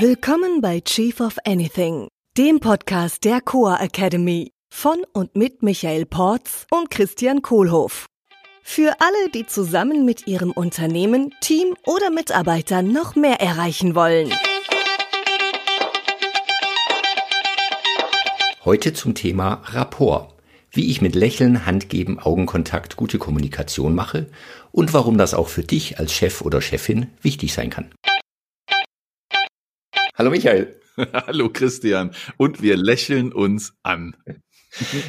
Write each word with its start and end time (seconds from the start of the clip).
Willkommen 0.00 0.60
bei 0.60 0.80
Chief 0.80 1.20
of 1.20 1.36
Anything, 1.44 2.08
dem 2.36 2.58
Podcast 2.58 3.22
der 3.22 3.40
Coa 3.40 3.76
Academy 3.80 4.50
von 4.68 4.96
und 5.12 5.36
mit 5.36 5.62
Michael 5.62 6.04
Porz 6.04 6.66
und 6.72 6.90
Christian 6.90 7.42
Kohlhoff. 7.42 8.06
Für 8.64 8.96
alle, 8.98 9.30
die 9.32 9.46
zusammen 9.46 10.04
mit 10.04 10.26
ihrem 10.26 10.50
Unternehmen, 10.50 11.32
Team 11.40 11.76
oder 11.86 12.10
Mitarbeitern 12.10 12.92
noch 12.92 13.14
mehr 13.14 13.40
erreichen 13.40 13.94
wollen. 13.94 14.32
Heute 18.64 18.94
zum 18.94 19.14
Thema 19.14 19.62
Rapport. 19.66 20.34
Wie 20.72 20.90
ich 20.90 21.02
mit 21.02 21.14
Lächeln, 21.14 21.66
Handgeben, 21.66 22.18
Augenkontakt 22.18 22.96
gute 22.96 23.18
Kommunikation 23.18 23.94
mache 23.94 24.26
und 24.72 24.92
warum 24.92 25.18
das 25.18 25.34
auch 25.34 25.46
für 25.46 25.62
dich 25.62 26.00
als 26.00 26.12
Chef 26.12 26.40
oder 26.40 26.60
Chefin 26.60 27.12
wichtig 27.22 27.54
sein 27.54 27.70
kann. 27.70 27.92
Hallo 30.16 30.30
Michael. 30.30 30.80
Hallo 31.12 31.50
Christian. 31.52 32.12
Und 32.36 32.62
wir 32.62 32.76
lächeln 32.76 33.32
uns 33.32 33.74
an. 33.82 34.16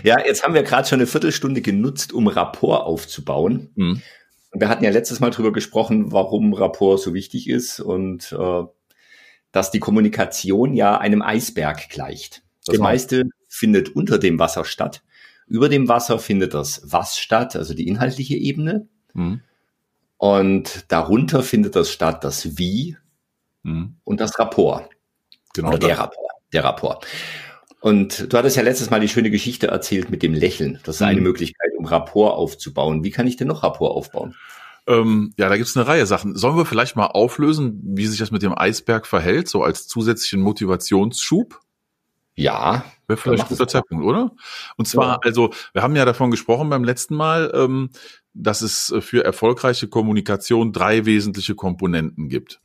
Ja, 0.04 0.18
jetzt 0.26 0.44
haben 0.44 0.56
wir 0.56 0.64
gerade 0.64 0.88
schon 0.88 1.00
eine 1.00 1.06
Viertelstunde 1.06 1.62
genutzt, 1.62 2.12
um 2.12 2.28
Rapport 2.28 2.86
aufzubauen. 2.86 3.70
Mhm. 3.76 4.02
Wir 4.52 4.68
hatten 4.68 4.84
ja 4.84 4.90
letztes 4.90 5.20
Mal 5.20 5.30
drüber 5.30 5.52
gesprochen, 5.52 6.12
warum 6.12 6.54
Rapport 6.54 7.00
so 7.00 7.14
wichtig 7.14 7.48
ist 7.48 7.80
und 7.80 8.32
äh, 8.32 8.64
dass 9.52 9.70
die 9.70 9.80
Kommunikation 9.80 10.74
ja 10.74 10.98
einem 10.98 11.22
Eisberg 11.22 11.90
gleicht. 11.90 12.42
Das 12.66 12.74
genau. 12.74 12.86
meiste 12.86 13.26
findet 13.48 13.90
unter 13.90 14.18
dem 14.18 14.40
Wasser 14.40 14.66
statt. 14.66 15.04
Über 15.46 15.70
dem 15.70 15.88
Wasser 15.88 16.18
findet 16.18 16.56
das 16.56 16.82
Was 16.84 17.20
statt, 17.20 17.56
also 17.56 17.76
die 17.76 17.88
inhaltliche 17.88 18.38
Ebene. 18.38 18.88
Mhm. 19.14 19.42
Und 20.18 20.86
darunter 20.88 21.44
findet 21.44 21.76
das 21.76 21.92
statt, 21.92 22.24
das 22.24 22.58
Wie 22.58 22.98
mhm. 23.62 23.98
und 24.04 24.20
das 24.20 24.40
Rapport. 24.40 24.95
Genau. 25.56 25.70
Oder 25.70 25.80
der 25.80 26.00
Rapport. 26.00 26.32
Der 26.54 26.64
Rapport. 26.64 27.08
Und 27.82 28.32
du 28.34 28.38
hattest 28.38 28.56
ja 28.56 28.64
letztes 28.64 28.90
Mal 28.90 29.00
die 29.00 29.08
schöne 29.08 29.30
Geschichte 29.30 29.68
erzählt 29.68 30.10
mit 30.10 30.24
dem 30.24 30.34
Lächeln. 30.34 30.80
Das 30.84 30.96
ist 30.96 31.02
eine 31.02 31.20
mhm. 31.20 31.28
Möglichkeit, 31.28 31.72
um 31.78 31.86
Rapport 31.86 32.36
aufzubauen. 32.36 33.04
Wie 33.04 33.12
kann 33.12 33.28
ich 33.28 33.38
denn 33.38 33.48
noch 33.48 33.64
Rapport 33.64 33.96
aufbauen? 33.96 34.36
Ähm, 34.88 35.34
ja, 35.38 35.50
da 35.50 35.58
gibt's 35.58 35.76
eine 35.76 35.88
Reihe 35.88 36.06
Sachen. 36.06 36.36
Sollen 36.36 36.58
wir 36.58 36.66
vielleicht 36.66 36.96
mal 36.96 37.08
auflösen, 37.08 37.80
wie 37.84 38.08
sich 38.08 38.20
das 38.20 38.32
mit 38.32 38.44
dem 38.44 38.58
Eisberg 38.58 39.08
verhält, 39.08 39.48
so 39.48 39.64
als 39.64 39.88
zusätzlichen 39.88 40.42
Motivationsschub? 40.42 41.60
Ja. 42.36 42.86
Wäre 43.08 43.18
vielleicht 43.18 43.44
ein 43.44 43.50
guter 43.50 43.68
Zeitpunkt, 43.68 44.04
oder? 44.04 44.32
Und 44.78 44.88
zwar, 44.88 45.14
ja. 45.14 45.20
also, 45.24 45.52
wir 45.74 45.82
haben 45.82 45.96
ja 45.96 46.06
davon 46.06 46.32
gesprochen 46.32 46.70
beim 46.70 46.84
letzten 46.84 47.16
Mal, 47.16 47.52
ähm, 47.54 47.90
dass 48.34 48.62
es 48.62 48.94
für 49.00 49.24
erfolgreiche 49.24 49.88
Kommunikation 49.88 50.74
drei 50.74 51.06
wesentliche 51.06 51.56
Komponenten 51.56 52.30
gibt. 52.30 52.62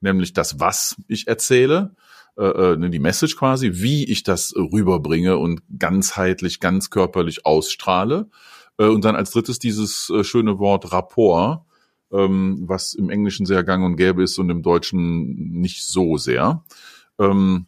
Nämlich 0.00 0.32
das, 0.32 0.60
was 0.60 0.96
ich 1.08 1.26
erzähle, 1.26 1.94
äh, 2.36 2.72
äh, 2.72 2.76
ne, 2.76 2.90
die 2.90 2.98
Message 2.98 3.36
quasi, 3.36 3.70
wie 3.74 4.04
ich 4.04 4.22
das 4.22 4.54
rüberbringe 4.56 5.36
und 5.38 5.62
ganzheitlich, 5.78 6.60
ganz 6.60 6.90
körperlich 6.90 7.46
ausstrahle. 7.46 8.28
Äh, 8.78 8.86
und 8.86 9.04
dann 9.04 9.16
als 9.16 9.30
drittes 9.30 9.58
dieses 9.58 10.10
äh, 10.10 10.24
schöne 10.24 10.58
Wort 10.58 10.92
Rapport, 10.92 11.64
ähm, 12.12 12.64
was 12.66 12.94
im 12.94 13.10
Englischen 13.10 13.46
sehr 13.46 13.62
gang 13.62 13.84
und 13.84 13.96
gäbe 13.96 14.22
ist 14.22 14.38
und 14.38 14.50
im 14.50 14.62
Deutschen 14.62 15.60
nicht 15.60 15.84
so 15.84 16.16
sehr. 16.16 16.64
Ähm, 17.18 17.66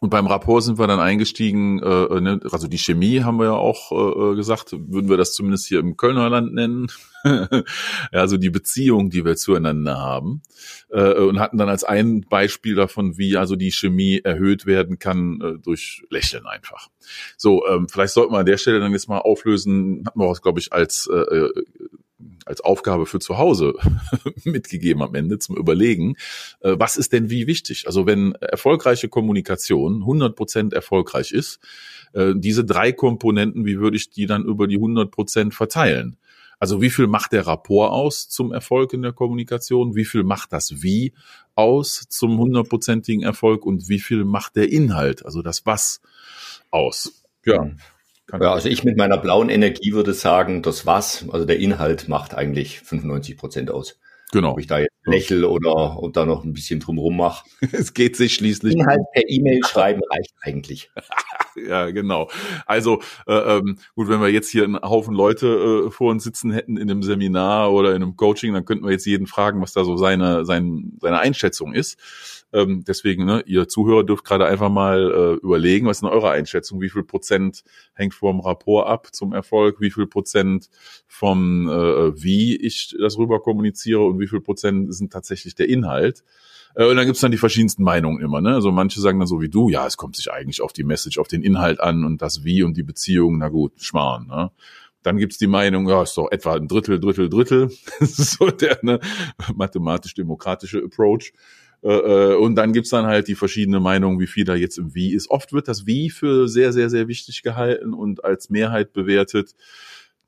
und 0.00 0.10
beim 0.10 0.26
Rapport 0.26 0.62
sind 0.62 0.78
wir 0.78 0.86
dann 0.86 1.00
eingestiegen, 1.00 1.82
äh, 1.82 2.04
äh, 2.04 2.20
ne, 2.20 2.40
also 2.50 2.68
die 2.68 2.78
Chemie 2.78 3.22
haben 3.22 3.38
wir 3.38 3.46
ja 3.46 3.52
auch 3.52 3.92
äh, 3.92 4.32
äh 4.32 4.36
gesagt, 4.36 4.72
würden 4.72 5.08
wir 5.08 5.16
das 5.16 5.32
zumindest 5.32 5.66
hier 5.66 5.80
im 5.80 5.96
Kölner 5.96 6.28
Land 6.28 6.52
nennen. 6.52 6.88
ja, 7.24 7.62
also 8.12 8.36
die 8.36 8.50
Beziehung, 8.50 9.10
die 9.10 9.24
wir 9.24 9.36
zueinander 9.36 9.98
haben. 9.98 10.42
Äh, 10.90 11.14
und 11.14 11.40
hatten 11.40 11.56
dann 11.56 11.68
als 11.68 11.82
ein 11.84 12.26
Beispiel 12.28 12.74
davon, 12.74 13.16
wie 13.16 13.36
also 13.36 13.56
die 13.56 13.72
Chemie 13.72 14.20
erhöht 14.22 14.66
werden 14.66 14.98
kann 14.98 15.40
äh, 15.40 15.58
durch 15.58 16.04
Lächeln 16.10 16.46
einfach. 16.46 16.88
So, 17.36 17.66
ähm, 17.66 17.88
vielleicht 17.88 18.12
sollten 18.12 18.32
wir 18.32 18.38
an 18.38 18.46
der 18.46 18.58
Stelle 18.58 18.80
dann 18.80 18.92
jetzt 18.92 19.08
mal 19.08 19.18
auflösen, 19.18 20.04
hatten 20.06 20.20
wir 20.20 20.26
auch, 20.26 20.40
glaube 20.42 20.60
ich, 20.60 20.72
als 20.72 21.08
äh, 21.12 21.16
äh 21.16 21.52
als 22.44 22.60
Aufgabe 22.60 23.06
für 23.06 23.18
zu 23.18 23.38
Hause 23.38 23.74
mitgegeben 24.44 25.02
am 25.02 25.14
Ende 25.14 25.38
zum 25.38 25.56
Überlegen, 25.56 26.16
äh, 26.60 26.76
was 26.78 26.96
ist 26.96 27.12
denn 27.12 27.30
wie 27.30 27.46
wichtig? 27.46 27.86
Also 27.86 28.06
wenn 28.06 28.32
erfolgreiche 28.32 29.08
Kommunikation 29.08 30.02
100 30.02 30.36
Prozent 30.36 30.72
erfolgreich 30.72 31.32
ist, 31.32 31.58
äh, 32.12 32.32
diese 32.36 32.64
drei 32.64 32.92
Komponenten, 32.92 33.66
wie 33.66 33.78
würde 33.78 33.96
ich 33.96 34.10
die 34.10 34.26
dann 34.26 34.44
über 34.44 34.66
die 34.66 34.76
100 34.76 35.10
Prozent 35.10 35.54
verteilen? 35.54 36.16
Also 36.58 36.80
wie 36.80 36.90
viel 36.90 37.06
macht 37.06 37.32
der 37.32 37.46
Rapport 37.46 37.92
aus 37.92 38.28
zum 38.28 38.52
Erfolg 38.52 38.92
in 38.94 39.02
der 39.02 39.12
Kommunikation? 39.12 39.94
Wie 39.94 40.06
viel 40.06 40.24
macht 40.24 40.52
das 40.52 40.82
Wie 40.82 41.12
aus 41.54 42.06
zum 42.08 42.38
hundertprozentigen 42.38 43.22
Erfolg? 43.22 43.66
Und 43.66 43.88
wie 43.88 44.00
viel 44.00 44.24
macht 44.24 44.56
der 44.56 44.72
Inhalt, 44.72 45.24
also 45.24 45.42
das 45.42 45.66
Was 45.66 46.00
aus? 46.70 47.24
Ja, 47.44 47.70
ja, 48.32 48.52
also 48.52 48.68
ich 48.68 48.84
mit 48.84 48.96
meiner 48.96 49.18
blauen 49.18 49.48
Energie 49.48 49.92
würde 49.92 50.14
sagen, 50.14 50.62
das 50.62 50.86
was, 50.86 51.26
also 51.30 51.44
der 51.44 51.58
Inhalt 51.58 52.08
macht 52.08 52.34
eigentlich 52.34 52.80
95 52.80 53.36
Prozent 53.36 53.70
aus. 53.70 53.98
Genau. 54.32 54.52
Ob 54.52 54.58
ich 54.58 54.66
da 54.66 54.80
jetzt 54.80 54.90
lächel 55.04 55.44
oder 55.44 56.02
ob 56.02 56.12
da 56.12 56.26
noch 56.26 56.42
ein 56.42 56.52
bisschen 56.52 56.80
drumrum 56.80 57.16
mache. 57.16 57.48
es 57.72 57.94
geht 57.94 58.16
sich 58.16 58.34
schließlich. 58.34 58.74
Inhalt 58.74 59.02
per 59.12 59.22
E-Mail 59.28 59.60
schreiben 59.66 60.00
reicht 60.10 60.34
eigentlich. 60.40 60.90
ja, 61.68 61.90
genau. 61.90 62.28
Also 62.66 63.00
äh, 63.28 63.58
ähm, 63.58 63.78
gut, 63.94 64.08
wenn 64.08 64.20
wir 64.20 64.28
jetzt 64.28 64.50
hier 64.50 64.64
einen 64.64 64.80
Haufen 64.80 65.14
Leute 65.14 65.86
äh, 65.86 65.90
vor 65.90 66.10
uns 66.10 66.24
sitzen 66.24 66.50
hätten 66.50 66.76
in 66.76 66.90
einem 66.90 67.04
Seminar 67.04 67.72
oder 67.72 67.90
in 67.90 68.02
einem 68.02 68.16
Coaching, 68.16 68.52
dann 68.52 68.64
könnten 68.64 68.84
wir 68.84 68.92
jetzt 68.92 69.06
jeden 69.06 69.28
fragen, 69.28 69.62
was 69.62 69.72
da 69.72 69.84
so 69.84 69.96
seine, 69.96 70.44
sein, 70.44 70.92
seine 71.00 71.20
Einschätzung 71.20 71.72
ist. 71.72 71.96
Ähm, 72.52 72.84
deswegen, 72.86 73.24
ne, 73.24 73.42
ihr 73.46 73.68
Zuhörer 73.68 74.04
dürft 74.04 74.24
gerade 74.24 74.46
einfach 74.46 74.70
mal 74.70 75.10
äh, 75.10 75.44
überlegen, 75.44 75.86
was 75.86 75.98
ist 75.98 76.02
denn 76.02 76.10
eure 76.10 76.30
Einschätzung? 76.30 76.80
Wie 76.80 76.88
viel 76.88 77.02
Prozent 77.02 77.64
hängt 77.94 78.14
vom 78.14 78.40
Rapport 78.40 78.86
ab 78.86 79.08
zum 79.12 79.32
Erfolg? 79.32 79.80
Wie 79.80 79.90
viel 79.90 80.06
Prozent 80.06 80.70
vom, 81.06 81.68
äh, 81.68 82.22
wie 82.22 82.56
ich 82.56 82.96
das 82.98 83.18
rüber 83.18 83.40
kommuniziere 83.40 84.04
und 84.04 84.20
wie 84.20 84.28
viel 84.28 84.40
Prozent 84.40 84.94
sind 84.94 85.12
tatsächlich 85.12 85.54
der 85.54 85.68
Inhalt? 85.68 86.22
Äh, 86.76 86.86
und 86.86 86.96
dann 86.96 87.06
gibt's 87.06 87.20
dann 87.20 87.32
die 87.32 87.38
verschiedensten 87.38 87.82
Meinungen 87.82 88.22
immer. 88.22 88.40
Ne? 88.40 88.54
Also 88.54 88.70
manche 88.70 89.00
sagen 89.00 89.18
dann 89.18 89.26
so 89.26 89.40
wie 89.40 89.48
du, 89.48 89.68
ja, 89.68 89.86
es 89.86 89.96
kommt 89.96 90.14
sich 90.14 90.30
eigentlich 90.30 90.60
auf 90.60 90.72
die 90.72 90.84
Message, 90.84 91.18
auf 91.18 91.28
den 91.28 91.42
Inhalt 91.42 91.80
an 91.80 92.04
und 92.04 92.22
das 92.22 92.44
Wie 92.44 92.62
und 92.62 92.76
die 92.76 92.82
Beziehung, 92.84 93.38
na 93.38 93.48
gut, 93.48 93.72
schmarrn. 93.78 94.28
Ne? 94.28 94.50
Dann 95.02 95.18
gibt's 95.18 95.38
die 95.38 95.46
Meinung, 95.46 95.88
ja, 95.88 96.02
ist 96.02 96.16
doch 96.16 96.30
etwa 96.30 96.54
ein 96.54 96.68
Drittel, 96.68 97.00
Drittel, 97.00 97.28
Drittel. 97.28 97.70
Das 98.00 98.18
ist 98.18 98.38
so 98.38 98.50
der 98.50 98.78
ne, 98.82 99.00
mathematisch-demokratische 99.54 100.82
Approach. 100.82 101.32
Äh, 101.82 101.88
äh, 101.88 102.34
und 102.36 102.54
dann 102.56 102.72
gibt's 102.72 102.90
dann 102.90 103.06
halt 103.06 103.28
die 103.28 103.34
verschiedenen 103.34 103.82
Meinungen, 103.82 104.20
wie 104.20 104.26
viel 104.26 104.44
da 104.44 104.54
jetzt 104.54 104.78
im 104.78 104.94
Wie 104.94 105.12
ist. 105.14 105.30
Oft 105.30 105.52
wird 105.52 105.68
das 105.68 105.86
Wie 105.86 106.10
für 106.10 106.48
sehr, 106.48 106.72
sehr, 106.72 106.90
sehr 106.90 107.08
wichtig 107.08 107.42
gehalten 107.42 107.94
und 107.94 108.24
als 108.24 108.50
Mehrheit 108.50 108.92
bewertet. 108.92 109.54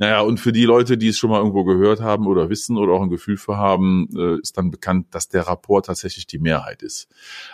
Naja, 0.01 0.21
und 0.21 0.39
für 0.39 0.53
die 0.53 0.65
Leute, 0.65 0.97
die 0.97 1.09
es 1.09 1.19
schon 1.19 1.31
mal 1.31 1.39
irgendwo 1.39 1.65
gehört 1.65 2.01
haben 2.01 2.29
oder 2.29 2.49
wissen 2.51 2.77
oder 2.77 2.93
auch 2.93 3.03
ein 3.03 3.11
Gefühl 3.11 3.37
für 3.37 3.57
haben, 3.57 4.09
äh, 4.17 4.41
ist 4.41 4.57
dann 4.57 4.71
bekannt, 4.71 5.09
dass 5.11 5.29
der 5.29 5.49
Rapport 5.49 5.87
tatsächlich 5.87 6.29
die 6.29 6.39
Mehrheit 6.39 6.85
ist. 6.85 7.09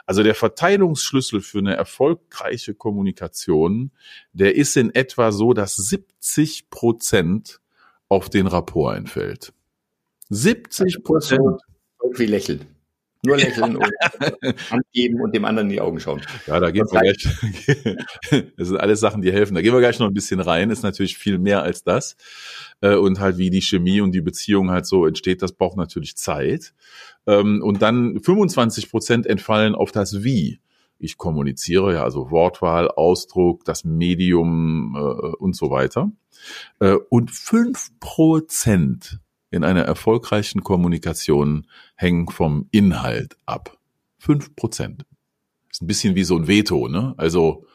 Also 0.05 0.23
der 0.23 0.35
Verteilungsschlüssel 0.35 1.41
für 1.41 1.59
eine 1.59 1.75
erfolgreiche 1.75 2.75
Kommunikation, 2.75 3.93
der 4.35 4.57
ist 4.57 4.77
in 4.77 4.95
etwa 4.95 5.33
so, 5.33 5.55
dass 5.55 5.77
70 5.77 6.69
Prozent 6.69 7.61
auf 8.09 8.29
den 8.29 8.47
Rapport 8.47 8.99
entfällt. 8.99 9.55
70 10.29 11.03
Prozent. 11.03 11.63
Irgendwie 12.03 12.27
lächeln. 12.27 12.74
Nur 13.25 13.37
lächeln 13.37 13.77
und 13.77 13.91
Hand 14.71 14.85
geben 14.93 15.21
und 15.21 15.35
dem 15.35 15.45
anderen 15.45 15.69
in 15.69 15.75
die 15.75 15.81
Augen 15.81 16.01
schauen. 16.01 16.21
Ja, 16.47 16.61
da 16.61 16.71
gehen 16.71 16.87
wir 16.91 17.01
gleich. 17.01 17.97
das 18.57 18.69
sind 18.69 18.77
alles 18.77 19.01
Sachen, 19.01 19.23
die 19.23 19.33
helfen. 19.33 19.55
Da 19.55 19.63
gehen 19.63 19.73
wir 19.73 19.81
gleich 19.81 19.99
noch 19.99 20.09
ein 20.09 20.15
bisschen 20.15 20.41
rein. 20.41 20.71
Ist 20.71 20.83
natürlich 20.83 21.17
viel 21.17 21.39
mehr 21.39 21.63
als 21.63 21.85
das. 21.85 22.17
Äh, 22.81 22.97
und 22.97 23.21
halt 23.21 23.39
wie 23.39 23.51
die 23.51 23.63
Chemie 23.63 24.01
und 24.01 24.13
die 24.13 24.21
Beziehung 24.21 24.71
halt 24.71 24.87
so 24.87 25.07
entsteht, 25.07 25.43
das 25.43 25.53
braucht 25.53 25.77
natürlich 25.77 26.17
Zeit. 26.17 26.75
Ähm, 27.27 27.63
und 27.63 27.83
dann 27.83 28.21
25 28.21 28.91
Prozent 28.91 29.27
entfallen 29.27 29.75
auf 29.75 29.93
das 29.93 30.23
Wie 30.23 30.61
ich 30.99 31.19
kommuniziere, 31.19 31.95
ja, 31.95 32.05
also 32.05 32.31
Wortwahl, 32.31 32.89
Ausdruck, 32.89 33.65
das 33.65 33.85
Medium 33.85 34.97
äh, 34.97 35.37
und 35.37 35.55
so 35.57 35.71
weiter. 35.71 36.11
Äh, 36.81 36.97
und 37.11 37.31
fünf 37.31 37.91
Prozent 38.01 39.21
in 39.55 39.65
einer 39.65 39.83
erfolgreichen 39.83 40.63
Kommunikation 40.63 41.67
hängen 41.95 42.29
vom 42.29 42.69
Inhalt 42.73 43.37
ab. 43.47 43.79
Fünf 44.19 44.55
Prozent. 44.57 45.07
Ist 45.71 45.83
ein 45.83 45.87
bisschen 45.87 46.15
wie 46.15 46.25
so 46.25 46.37
ein 46.37 46.49
Veto, 46.49 46.89
ne? 46.89 47.15
Also, 47.17 47.67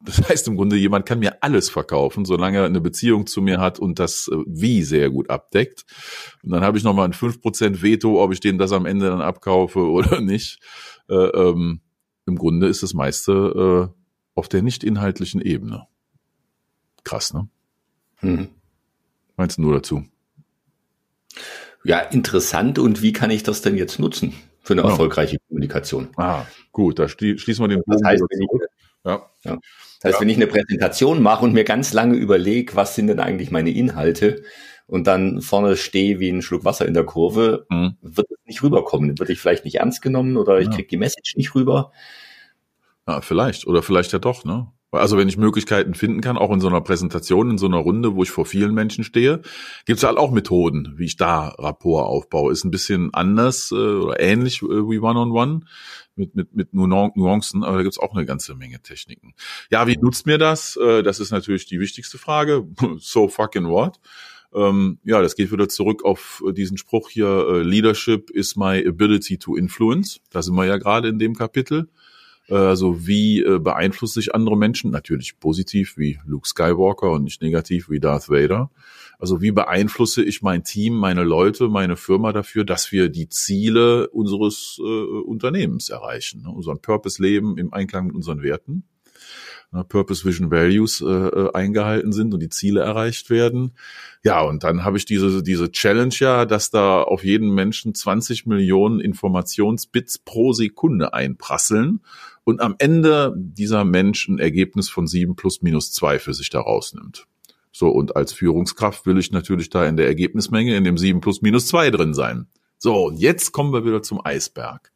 das 0.00 0.18
heißt 0.28 0.48
im 0.48 0.56
Grunde, 0.56 0.76
jemand 0.76 1.06
kann 1.06 1.18
mir 1.18 1.42
alles 1.42 1.70
verkaufen, 1.70 2.24
solange 2.24 2.58
er 2.58 2.64
eine 2.66 2.80
Beziehung 2.80 3.26
zu 3.26 3.40
mir 3.42 3.58
hat 3.58 3.78
und 3.78 3.98
das 3.98 4.28
äh, 4.28 4.36
Wie 4.46 4.82
sehr 4.82 5.10
gut 5.10 5.30
abdeckt. 5.30 5.84
Und 6.42 6.50
dann 6.50 6.62
habe 6.62 6.78
ich 6.78 6.84
nochmal 6.84 7.06
ein 7.06 7.14
fünf 7.14 7.40
Prozent 7.40 7.82
Veto, 7.82 8.22
ob 8.22 8.32
ich 8.32 8.40
den 8.40 8.58
das 8.58 8.72
am 8.72 8.86
Ende 8.86 9.08
dann 9.08 9.22
abkaufe 9.22 9.80
oder 9.90 10.20
nicht. 10.20 10.60
Äh, 11.08 11.14
ähm, 11.14 11.80
Im 12.26 12.36
Grunde 12.36 12.66
ist 12.66 12.82
das 12.82 12.94
meiste 12.94 13.90
äh, 13.94 13.94
auf 14.34 14.48
der 14.48 14.62
nicht 14.62 14.84
inhaltlichen 14.84 15.40
Ebene. 15.40 15.86
Krass, 17.02 17.32
ne? 17.32 17.48
Hm. 18.16 18.48
Meinst 19.36 19.56
du 19.56 19.62
nur 19.62 19.74
dazu? 19.74 20.04
Ja, 21.84 22.00
interessant. 22.00 22.78
Und 22.78 23.02
wie 23.02 23.12
kann 23.12 23.30
ich 23.30 23.42
das 23.42 23.62
denn 23.62 23.76
jetzt 23.76 23.98
nutzen? 23.98 24.34
für 24.68 24.74
eine 24.74 24.82
ja. 24.82 24.90
erfolgreiche 24.90 25.38
Kommunikation. 25.48 26.08
Ah, 26.16 26.44
gut, 26.72 26.98
da 26.98 27.08
schließen 27.08 27.64
wir 27.64 27.68
den 27.68 27.82
Bogen. 27.82 28.02
Das 28.02 28.04
heißt, 28.04 28.22
wenn 28.22 28.42
ich, 28.42 28.48
ja. 29.04 29.30
ja. 29.44 29.58
Das 30.00 30.12
heißt, 30.12 30.20
wenn 30.20 30.28
ich 30.28 30.36
eine 30.36 30.46
Präsentation 30.46 31.22
mache 31.22 31.44
und 31.44 31.54
mir 31.54 31.64
ganz 31.64 31.94
lange 31.94 32.16
überlege, 32.16 32.76
was 32.76 32.94
sind 32.94 33.06
denn 33.06 33.18
eigentlich 33.18 33.50
meine 33.50 33.70
Inhalte 33.70 34.42
und 34.86 35.06
dann 35.06 35.40
vorne 35.40 35.76
stehe 35.76 36.20
wie 36.20 36.28
ein 36.28 36.42
Schluck 36.42 36.66
Wasser 36.66 36.86
in 36.86 36.92
der 36.92 37.04
Kurve, 37.04 37.66
mhm. 37.70 37.96
wird 38.02 38.30
es 38.30 38.36
nicht 38.44 38.62
rüberkommen. 38.62 39.18
Wird 39.18 39.30
ich 39.30 39.40
vielleicht 39.40 39.64
nicht 39.64 39.76
ernst 39.76 40.02
genommen 40.02 40.36
oder 40.36 40.60
ich 40.60 40.70
kriege 40.70 40.86
die 40.86 40.98
Message 40.98 41.36
nicht 41.36 41.54
rüber. 41.54 41.90
Ja, 43.06 43.22
vielleicht. 43.22 43.66
Oder 43.66 43.82
vielleicht 43.82 44.12
ja 44.12 44.18
doch, 44.18 44.44
ne? 44.44 44.70
Also 44.90 45.18
wenn 45.18 45.28
ich 45.28 45.36
Möglichkeiten 45.36 45.94
finden 45.94 46.22
kann, 46.22 46.38
auch 46.38 46.50
in 46.50 46.60
so 46.60 46.68
einer 46.68 46.80
Präsentation, 46.80 47.50
in 47.50 47.58
so 47.58 47.66
einer 47.66 47.76
Runde, 47.76 48.14
wo 48.14 48.22
ich 48.22 48.30
vor 48.30 48.46
vielen 48.46 48.72
Menschen 48.72 49.04
stehe, 49.04 49.42
gibt 49.84 49.98
es 49.98 50.04
halt 50.04 50.16
auch 50.16 50.30
Methoden, 50.30 50.94
wie 50.96 51.04
ich 51.04 51.16
da 51.16 51.48
Rapport 51.58 52.06
aufbaue. 52.06 52.52
Ist 52.52 52.64
ein 52.64 52.70
bisschen 52.70 53.12
anders 53.12 53.70
äh, 53.70 53.74
oder 53.74 54.18
ähnlich 54.18 54.62
äh, 54.62 54.66
wie 54.66 54.98
One-on-One 54.98 55.60
mit, 56.16 56.34
mit, 56.34 56.54
mit 56.54 56.72
Nuancen, 56.72 57.64
aber 57.64 57.76
da 57.76 57.82
gibt's 57.82 57.98
auch 57.98 58.14
eine 58.14 58.24
ganze 58.24 58.54
Menge 58.54 58.80
Techniken. 58.80 59.34
Ja, 59.70 59.86
wie 59.86 59.96
nutzt 59.96 60.26
mir 60.26 60.38
das? 60.38 60.76
Äh, 60.76 61.02
das 61.02 61.20
ist 61.20 61.32
natürlich 61.32 61.66
die 61.66 61.80
wichtigste 61.80 62.16
Frage. 62.16 62.66
so 62.98 63.28
fucking 63.28 63.68
what? 63.68 64.00
Ähm, 64.54 64.98
ja, 65.04 65.20
das 65.20 65.36
geht 65.36 65.52
wieder 65.52 65.68
zurück 65.68 66.04
auf 66.04 66.42
diesen 66.52 66.78
Spruch 66.78 67.10
hier, 67.10 67.26
äh, 67.26 67.62
Leadership 67.62 68.30
is 68.30 68.56
my 68.56 68.84
ability 68.86 69.36
to 69.36 69.54
influence. 69.54 70.20
Da 70.30 70.40
sind 70.40 70.54
wir 70.54 70.64
ja 70.64 70.78
gerade 70.78 71.08
in 71.08 71.18
dem 71.18 71.34
Kapitel. 71.34 71.90
Äh, 72.48 72.54
also 72.54 73.06
wie 73.06 73.42
äh, 73.42 73.58
beeinflusse 73.58 74.20
ich 74.20 74.34
andere 74.34 74.56
Menschen? 74.56 74.90
Natürlich 74.90 75.38
positiv 75.38 75.96
wie 75.96 76.18
Luke 76.26 76.48
Skywalker 76.48 77.10
und 77.10 77.24
nicht 77.24 77.42
negativ 77.42 77.90
wie 77.90 78.00
Darth 78.00 78.28
Vader. 78.28 78.70
Also 79.18 79.40
wie 79.40 79.50
beeinflusse 79.50 80.22
ich 80.22 80.42
mein 80.42 80.62
Team, 80.62 80.94
meine 80.94 81.24
Leute, 81.24 81.68
meine 81.68 81.96
Firma 81.96 82.32
dafür, 82.32 82.64
dass 82.64 82.92
wir 82.92 83.08
die 83.08 83.28
Ziele 83.28 84.08
unseres 84.10 84.78
äh, 84.80 84.82
Unternehmens 84.82 85.88
erreichen, 85.90 86.42
ne? 86.42 86.50
unseren 86.50 86.80
Purpose 86.80 87.20
leben 87.20 87.58
im 87.58 87.72
Einklang 87.72 88.06
mit 88.06 88.14
unseren 88.14 88.42
Werten. 88.42 88.84
Ne? 89.72 89.84
Purpose, 89.84 90.24
Vision, 90.24 90.50
Values 90.50 91.00
äh, 91.00 91.04
äh, 91.06 91.52
eingehalten 91.52 92.12
sind 92.12 92.32
und 92.32 92.40
die 92.40 92.48
Ziele 92.48 92.80
erreicht 92.80 93.28
werden. 93.28 93.72
Ja, 94.22 94.40
und 94.42 94.64
dann 94.64 94.84
habe 94.84 94.96
ich 94.96 95.04
diese, 95.04 95.42
diese 95.42 95.70
Challenge 95.70 96.14
ja, 96.18 96.44
dass 96.44 96.70
da 96.70 97.02
auf 97.02 97.24
jeden 97.24 97.52
Menschen 97.54 97.94
20 97.94 98.46
Millionen 98.46 99.00
Informationsbits 99.00 100.18
pro 100.18 100.52
Sekunde 100.52 101.12
einprasseln 101.12 102.00
und 102.48 102.62
am 102.62 102.76
Ende 102.78 103.34
dieser 103.36 103.84
Mensch 103.84 104.26
ein 104.26 104.38
Ergebnis 104.38 104.88
von 104.88 105.06
sieben 105.06 105.36
plus 105.36 105.60
minus 105.60 105.92
zwei 105.92 106.18
für 106.18 106.32
sich 106.32 106.48
da 106.48 106.60
rausnimmt. 106.60 107.26
So, 107.72 107.90
und 107.90 108.16
als 108.16 108.32
Führungskraft 108.32 109.04
will 109.04 109.18
ich 109.18 109.32
natürlich 109.32 109.68
da 109.68 109.84
in 109.84 109.98
der 109.98 110.06
Ergebnismenge 110.06 110.74
in 110.74 110.82
dem 110.82 110.96
sieben 110.96 111.20
plus 111.20 111.42
minus 111.42 111.66
zwei 111.66 111.90
drin 111.90 112.14
sein. 112.14 112.46
So, 112.78 113.08
und 113.08 113.18
jetzt 113.18 113.52
kommen 113.52 113.74
wir 113.74 113.84
wieder 113.84 114.00
zum 114.00 114.24
Eisberg. 114.24 114.92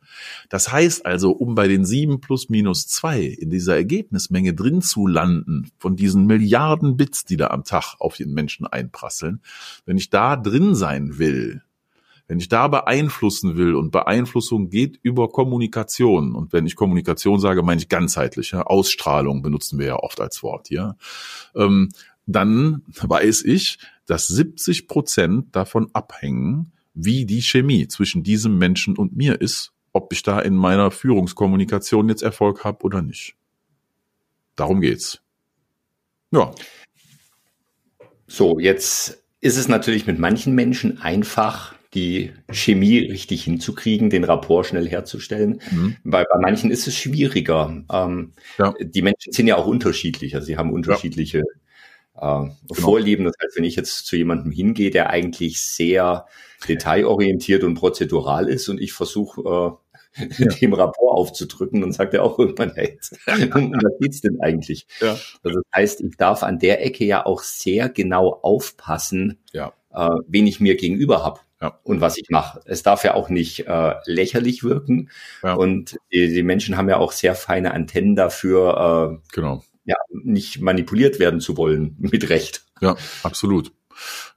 Das 0.48 0.72
heißt 0.72 1.04
also, 1.04 1.32
um 1.32 1.54
bei 1.54 1.68
den 1.68 1.84
sieben 1.84 2.22
plus 2.22 2.48
minus 2.48 2.86
zwei 2.86 3.20
in 3.20 3.50
dieser 3.50 3.76
Ergebnismenge 3.76 4.54
drin 4.54 4.80
zu 4.80 5.06
landen, 5.06 5.70
von 5.76 5.94
diesen 5.94 6.24
Milliarden 6.24 6.96
Bits, 6.96 7.26
die 7.26 7.36
da 7.36 7.48
am 7.48 7.64
Tag 7.64 7.96
auf 7.98 8.16
den 8.16 8.32
Menschen 8.32 8.66
einprasseln, 8.66 9.42
wenn 9.84 9.98
ich 9.98 10.08
da 10.08 10.36
drin 10.36 10.74
sein 10.74 11.18
will, 11.18 11.60
wenn 12.32 12.38
ich 12.38 12.48
da 12.48 12.66
beeinflussen 12.66 13.58
will 13.58 13.74
und 13.74 13.90
Beeinflussung 13.90 14.70
geht 14.70 14.98
über 15.02 15.28
Kommunikation 15.28 16.34
und 16.34 16.54
wenn 16.54 16.64
ich 16.64 16.76
Kommunikation 16.76 17.38
sage, 17.38 17.62
meine 17.62 17.82
ich 17.82 17.90
ganzheitliche 17.90 18.70
Ausstrahlung 18.70 19.42
benutzen 19.42 19.78
wir 19.78 19.86
ja 19.88 19.96
oft 19.96 20.18
als 20.18 20.42
Wort 20.42 20.68
hier, 20.68 20.96
ähm, 21.54 21.90
dann 22.24 22.80
weiß 23.02 23.44
ich, 23.44 23.80
dass 24.06 24.28
70 24.28 24.88
Prozent 24.88 25.54
davon 25.54 25.90
abhängen, 25.92 26.72
wie 26.94 27.26
die 27.26 27.42
Chemie 27.42 27.86
zwischen 27.86 28.22
diesem 28.22 28.56
Menschen 28.56 28.96
und 28.96 29.14
mir 29.14 29.38
ist, 29.42 29.74
ob 29.92 30.10
ich 30.14 30.22
da 30.22 30.40
in 30.40 30.56
meiner 30.56 30.90
Führungskommunikation 30.90 32.08
jetzt 32.08 32.22
Erfolg 32.22 32.64
habe 32.64 32.82
oder 32.84 33.02
nicht. 33.02 33.36
Darum 34.56 34.80
geht's. 34.80 35.20
Ja. 36.30 36.50
So, 38.26 38.58
jetzt 38.58 39.22
ist 39.42 39.58
es 39.58 39.68
natürlich 39.68 40.06
mit 40.06 40.18
manchen 40.18 40.54
Menschen 40.54 41.02
einfach, 41.02 41.74
die 41.94 42.32
Chemie 42.50 42.98
richtig 42.98 43.44
hinzukriegen, 43.44 44.08
den 44.08 44.24
Rapport 44.24 44.66
schnell 44.66 44.88
herzustellen. 44.88 45.60
Mhm. 45.70 45.96
Bei, 46.04 46.24
bei 46.24 46.38
manchen 46.40 46.70
ist 46.70 46.86
es 46.86 46.96
schwieriger. 46.96 47.84
Ähm, 47.92 48.32
ja. 48.58 48.74
Die 48.80 49.02
Menschen 49.02 49.32
sind 49.32 49.46
ja 49.46 49.56
auch 49.56 49.66
unterschiedlicher. 49.66 50.40
Sie 50.40 50.56
haben 50.56 50.72
unterschiedliche 50.72 51.42
ja. 52.16 52.44
äh, 52.44 52.48
genau. 52.48 52.56
Vorlieben. 52.72 53.24
Das 53.26 53.34
heißt, 53.42 53.56
wenn 53.56 53.64
ich 53.64 53.76
jetzt 53.76 54.06
zu 54.06 54.16
jemandem 54.16 54.52
hingehe, 54.52 54.90
der 54.90 55.10
eigentlich 55.10 55.60
sehr 55.60 56.26
detailorientiert 56.66 57.62
und 57.62 57.74
prozedural 57.74 58.48
ist 58.48 58.68
und 58.68 58.80
ich 58.80 58.92
versuche, 58.94 59.42
äh, 59.42 59.82
ja. 60.38 60.48
dem 60.60 60.72
Rapport 60.72 61.16
aufzudrücken, 61.16 61.80
dann 61.80 61.92
sagt 61.92 62.14
er 62.14 62.22
auch 62.22 62.38
irgendwann, 62.38 62.72
hey, 62.74 62.98
um 63.54 63.72
was 63.72 63.98
geht's 64.00 64.20
denn 64.20 64.40
eigentlich? 64.40 64.86
Ja. 65.00 65.18
Also 65.42 65.60
das 65.60 65.64
heißt, 65.74 66.00
ich 66.02 66.16
darf 66.16 66.42
an 66.42 66.58
der 66.58 66.84
Ecke 66.84 67.04
ja 67.04 67.26
auch 67.26 67.42
sehr 67.42 67.88
genau 67.88 68.40
aufpassen, 68.42 69.38
ja. 69.52 69.72
Äh, 69.94 70.10
wen 70.26 70.46
ich 70.46 70.60
mir 70.60 70.76
gegenüber 70.76 71.24
habe 71.24 71.40
ja. 71.60 71.78
und 71.84 72.00
was 72.00 72.18
ich 72.18 72.28
mache. 72.30 72.60
Es 72.66 72.82
darf 72.82 73.04
ja 73.04 73.14
auch 73.14 73.28
nicht 73.28 73.66
äh, 73.66 73.94
lächerlich 74.06 74.64
wirken. 74.64 75.10
Ja. 75.42 75.54
Und 75.54 75.96
die, 76.12 76.28
die, 76.28 76.42
Menschen 76.42 76.76
haben 76.76 76.88
ja 76.88 76.98
auch 76.98 77.12
sehr 77.12 77.34
feine 77.34 77.72
Antennen 77.72 78.16
dafür, 78.16 79.20
äh, 79.22 79.32
genau. 79.32 79.62
ja, 79.84 79.96
nicht 80.10 80.60
manipuliert 80.60 81.18
werden 81.18 81.40
zu 81.40 81.56
wollen, 81.56 81.96
mit 81.98 82.28
Recht. 82.28 82.64
Ja, 82.80 82.96
absolut. 83.22 83.72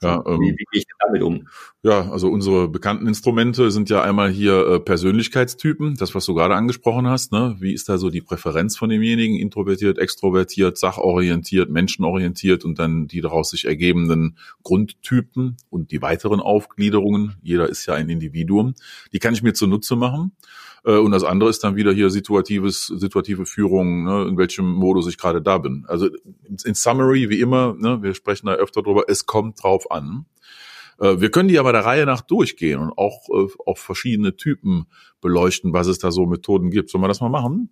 Ja, 0.02 0.24
ähm, 0.26 0.40
wie, 0.42 0.52
wie 0.52 0.66
gehe 0.72 0.82
ich 0.82 0.86
damit 1.06 1.22
um? 1.22 1.48
Ja, 1.84 2.10
also 2.12 2.30
unsere 2.30 2.68
bekannten 2.68 3.08
Instrumente 3.08 3.70
sind 3.72 3.90
ja 3.90 4.02
einmal 4.02 4.30
hier 4.30 4.68
äh, 4.68 4.80
Persönlichkeitstypen, 4.80 5.96
das, 5.96 6.16
was 6.16 6.26
du 6.26 6.34
gerade 6.34 6.56
angesprochen 6.56 7.08
hast. 7.08 7.32
Ne? 7.32 7.56
Wie 7.60 7.74
ist 7.74 7.90
da 7.90 7.98
so 7.98 8.10
die 8.10 8.22
Präferenz 8.22 8.78
von 8.78 8.90
demjenigen? 8.90 9.36
Introvertiert, 9.36 9.98
extrovertiert, 9.98 10.78
sachorientiert, 10.78 11.70
menschenorientiert 11.70 12.66
und 12.66 12.80
dann 12.80 13.08
die 13.08 13.22
daraus 13.22 13.52
sich 13.52 13.66
ergebenden 13.66 14.38
Grundtypen 14.64 15.58
und 15.70 15.92
die 15.92 16.02
weiteren 16.02 16.40
Aufgliederungen. 16.40 17.36
Jeder 17.44 17.70
ist 17.70 17.86
ja 17.86 17.94
ein 17.94 18.10
Individuum. 18.10 18.76
Die 19.14 19.20
kann 19.20 19.34
ich 19.34 19.44
mir 19.44 19.54
zunutze 19.54 19.96
machen. 19.96 20.32
Äh, 20.86 20.98
und 20.98 21.12
das 21.12 21.24
andere 21.24 21.50
ist 21.50 21.64
dann 21.64 21.76
wieder 21.76 21.92
hier 21.92 22.10
situatives, 22.10 22.88
situative 22.88 23.46
Führung, 23.46 24.04
ne, 24.04 24.26
in 24.30 24.38
welchem 24.38 24.72
Modus 24.72 25.08
ich 25.08 25.18
gerade 25.18 25.42
da 25.42 25.58
bin. 25.58 25.86
Also 25.88 26.10
in 26.64 26.76
Summary, 26.76 27.30
wie 27.30 27.42
immer, 27.42 27.76
ne, 27.78 28.02
wir 28.02 28.14
sprechen 28.14 28.48
da 28.48 28.54
öfter 28.54 28.84
drüber, 28.84 29.06
es 29.08 29.26
kommt 29.26 29.62
drauf 29.62 29.92
an. 29.92 30.26
Äh, 31.00 31.20
wir 31.20 31.32
können 31.32 31.50
die 31.50 31.60
aber 31.60 31.72
der 31.72 31.86
Reihe 31.86 32.06
nach 32.06 32.22
durchgehen 32.22 32.80
und 32.80 32.98
auch 32.98 33.28
äh, 33.30 33.48
auf 33.66 33.80
verschiedene 33.80 34.36
Typen 34.36 34.86
beleuchten, 35.22 35.74
was 35.74 35.88
es 35.88 36.00
da 36.00 36.12
so 36.12 36.26
Methoden 36.26 36.70
gibt. 36.70 36.90
Sollen 36.90 37.04
wir 37.04 37.08
das 37.08 37.22
mal 37.22 37.30
machen? 37.30 37.70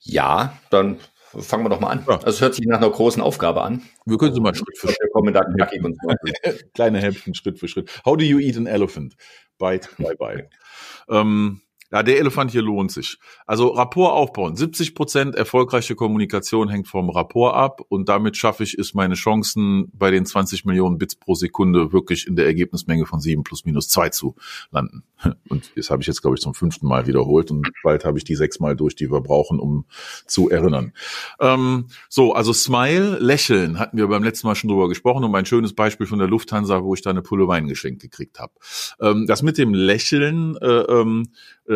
Ja, 0.00 0.58
dann 0.70 0.98
fangen 1.40 1.64
wir 1.64 1.70
doch 1.70 1.80
mal 1.80 1.88
an. 1.88 2.04
Ja. 2.06 2.20
Also 2.20 2.42
hört 2.42 2.54
sich 2.54 2.66
nach 2.66 2.76
einer 2.76 2.90
großen 2.90 3.22
Aufgabe 3.22 3.62
an. 3.62 3.82
Wir 4.04 4.18
können 4.18 4.34
sie 4.34 4.40
mal 4.40 4.54
Schritt 4.54 4.76
für 4.76 4.88
Schritt. 4.88 5.12
kommen 5.12 5.32
da 5.32 5.42
knackig 5.44 5.82
und 5.82 5.96
Kleine 6.74 7.00
Häppchen, 7.00 7.34
Schritt 7.34 7.58
für 7.58 7.68
Schritt. 7.68 7.90
How 8.04 8.16
do 8.16 8.24
you 8.24 8.38
eat 8.38 8.56
an 8.58 8.66
elephant? 8.66 9.16
Bite, 9.58 9.88
bye, 9.98 10.16
bye. 10.16 10.48
ähm, 11.08 11.62
ja, 11.92 12.02
der 12.02 12.18
Elefant 12.18 12.50
hier 12.50 12.62
lohnt 12.62 12.90
sich. 12.90 13.18
Also 13.46 13.68
Rapport 13.68 14.14
aufbauen. 14.14 14.56
70 14.56 14.94
Prozent 14.94 15.34
erfolgreiche 15.34 15.94
Kommunikation 15.94 16.70
hängt 16.70 16.88
vom 16.88 17.10
Rapport 17.10 17.54
ab 17.54 17.82
und 17.88 18.08
damit 18.08 18.36
schaffe 18.36 18.64
ich 18.64 18.78
es, 18.78 18.94
meine 18.94 19.14
Chancen 19.14 19.90
bei 19.92 20.10
den 20.10 20.24
20 20.24 20.64
Millionen 20.64 20.96
Bits 20.96 21.16
pro 21.16 21.34
Sekunde 21.34 21.92
wirklich 21.92 22.26
in 22.26 22.34
der 22.34 22.46
Ergebnismenge 22.46 23.04
von 23.04 23.20
7 23.20 23.42
plus 23.42 23.66
minus 23.66 23.88
2 23.88 24.08
zu 24.08 24.34
landen. 24.70 25.02
Und 25.48 25.70
das 25.76 25.90
habe 25.90 26.02
ich 26.02 26.08
jetzt, 26.08 26.22
glaube 26.22 26.36
ich, 26.36 26.42
zum 26.42 26.54
fünften 26.54 26.86
Mal 26.86 27.06
wiederholt 27.06 27.50
und 27.50 27.68
bald 27.82 28.04
habe 28.04 28.18
ich 28.18 28.24
die 28.24 28.34
sechs 28.34 28.58
Mal 28.58 28.74
durch, 28.74 28.96
die 28.96 29.10
wir 29.10 29.20
brauchen, 29.20 29.60
um 29.60 29.84
zu 30.26 30.50
erinnern. 30.50 30.92
Ähm, 31.40 31.86
so, 32.08 32.32
also 32.32 32.52
Smile, 32.52 33.18
Lächeln, 33.18 33.78
hatten 33.78 33.96
wir 33.96 34.08
beim 34.08 34.24
letzten 34.24 34.46
Mal 34.46 34.54
schon 34.54 34.68
drüber 34.68 34.88
gesprochen 34.88 35.22
und 35.24 35.34
ein 35.34 35.46
schönes 35.46 35.74
Beispiel 35.74 36.06
von 36.06 36.18
der 36.18 36.28
Lufthansa, 36.28 36.82
wo 36.82 36.94
ich 36.94 37.02
da 37.02 37.10
eine 37.10 37.22
Pulle 37.22 37.46
Wein 37.48 37.68
geschenkt 37.68 38.02
gekriegt 38.02 38.40
habe. 38.40 38.52
Ähm, 39.00 39.26
das 39.26 39.42
mit 39.42 39.58
dem 39.58 39.74
Lächeln, 39.74 40.56
äh, 40.56 40.66
ähm, 40.66 41.28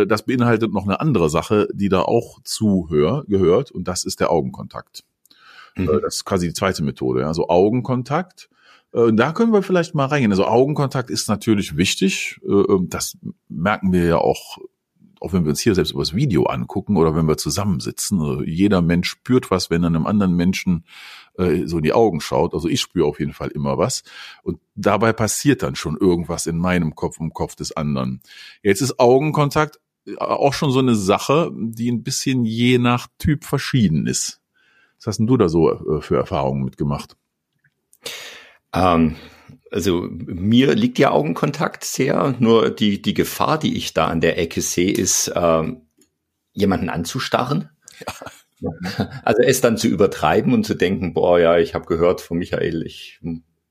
äh, 0.07 0.09
das 0.09 0.25
beinhaltet 0.25 0.73
noch 0.73 0.85
eine 0.85 1.01
andere 1.01 1.31
Sache, 1.31 1.69
die 1.73 1.89
da 1.89 2.03
auch 2.03 2.41
zuhör, 2.45 3.25
gehört 3.29 3.71
und 3.71 3.89
das 3.89 4.05
ist 4.05 4.21
der 4.21 4.31
Augenkontakt. 4.31 5.05
Mhm. 5.77 5.89
Äh, 5.89 6.01
das 6.01 6.17
ist 6.17 6.25
quasi 6.25 6.49
die 6.49 6.55
zweite 6.55 6.83
Methode. 6.83 7.27
Also 7.27 7.49
Augenkontakt 7.49 8.49
äh, 8.93 9.13
da 9.13 9.33
können 9.33 9.53
wir 9.53 9.63
vielleicht 9.63 9.95
mal 9.95 10.07
reingehen. 10.07 10.33
Also 10.33 10.47
Augenkontakt 10.47 11.11
ist 11.11 11.29
natürlich 11.29 11.77
wichtig. 11.77 12.41
Äh, 12.45 12.51
ähm, 12.51 12.89
das 12.89 13.17
merken 13.49 13.93
wir 13.93 14.05
ja 14.05 14.19
auch, 14.19 14.59
auch 15.21 15.33
wenn 15.33 15.45
wir 15.45 15.51
uns 15.51 15.61
hier 15.61 15.75
selbst 15.75 15.93
über 15.93 16.03
das 16.03 16.15
Video 16.15 16.45
angucken 16.45 16.97
oder 16.97 17.15
wenn 17.15 17.27
wir 17.27 17.37
zusammensitzen. 17.37 18.21
Also 18.21 18.43
jeder 18.43 18.83
Mensch 18.83 19.09
spürt 19.09 19.51
was, 19.51 19.71
wenn 19.71 19.83
er 19.83 19.89
einem 19.89 20.07
anderen 20.07 20.35
Menschen 20.35 20.85
so 21.39 21.77
in 21.77 21.83
die 21.83 21.93
Augen 21.93 22.23
schaut. 22.23 22.55
Also 22.55 22.67
ich 22.67 22.81
spüre 22.81 23.07
auf 23.07 23.21
jeden 23.21 23.35
Fall 23.35 23.49
immer 23.49 23.77
was. 23.77 24.05
Und 24.43 24.59
dabei 24.75 25.13
passiert 25.13 25.63
dann 25.63 25.75
schon 25.75 25.99
irgendwas 25.99 26.47
in 26.47 26.57
meinem 26.57 26.95
Kopf, 26.95 27.21
im 27.21 27.35
Kopf 27.35 27.55
des 27.57 27.77
anderen. 27.77 28.23
Jetzt 28.63 28.81
ist 28.81 28.99
Augenkontakt 28.99 29.79
auch 30.19 30.55
schon 30.55 30.71
so 30.71 30.79
eine 30.79 30.95
Sache, 30.95 31.51
die 31.55 31.91
ein 31.91 32.03
bisschen 32.03 32.45
je 32.45 32.79
nach 32.79 33.09
Typ 33.19 33.45
verschieden 33.45 34.07
ist. 34.07 34.41
Was 34.99 35.07
hast 35.07 35.19
denn 35.19 35.27
du 35.27 35.37
da 35.37 35.49
so 35.49 36.01
für 36.01 36.17
Erfahrungen 36.17 36.65
mitgemacht? 36.65 37.17
Ähm, 38.73 39.17
also 39.71 40.09
mir 40.11 40.75
liegt 40.75 40.99
ja 40.99 41.11
Augenkontakt 41.11 41.85
sehr, 41.85 42.35
nur 42.39 42.71
die, 42.71 43.03
die 43.03 43.15
Gefahr, 43.15 43.59
die 43.59 43.77
ich 43.77 43.95
da 43.95 44.07
an 44.07 44.21
der 44.21 44.39
Ecke 44.39 44.61
sehe, 44.61 44.93
ist, 44.93 45.29
äh, 45.29 45.73
jemanden 46.53 46.89
anzustarren. 46.89 47.71
Ja. 48.01 48.13
Also 49.23 49.43
es 49.43 49.61
dann 49.61 49.77
zu 49.77 49.87
übertreiben 49.87 50.55
und 50.55 50.65
zu 50.65 50.75
denken, 50.75 51.13
boah, 51.13 51.39
ja, 51.39 51.59
ich 51.59 51.75
habe 51.75 51.85
gehört 51.85 52.23
von 52.23 52.39
Michael, 52.39 52.87
ich 52.87 53.21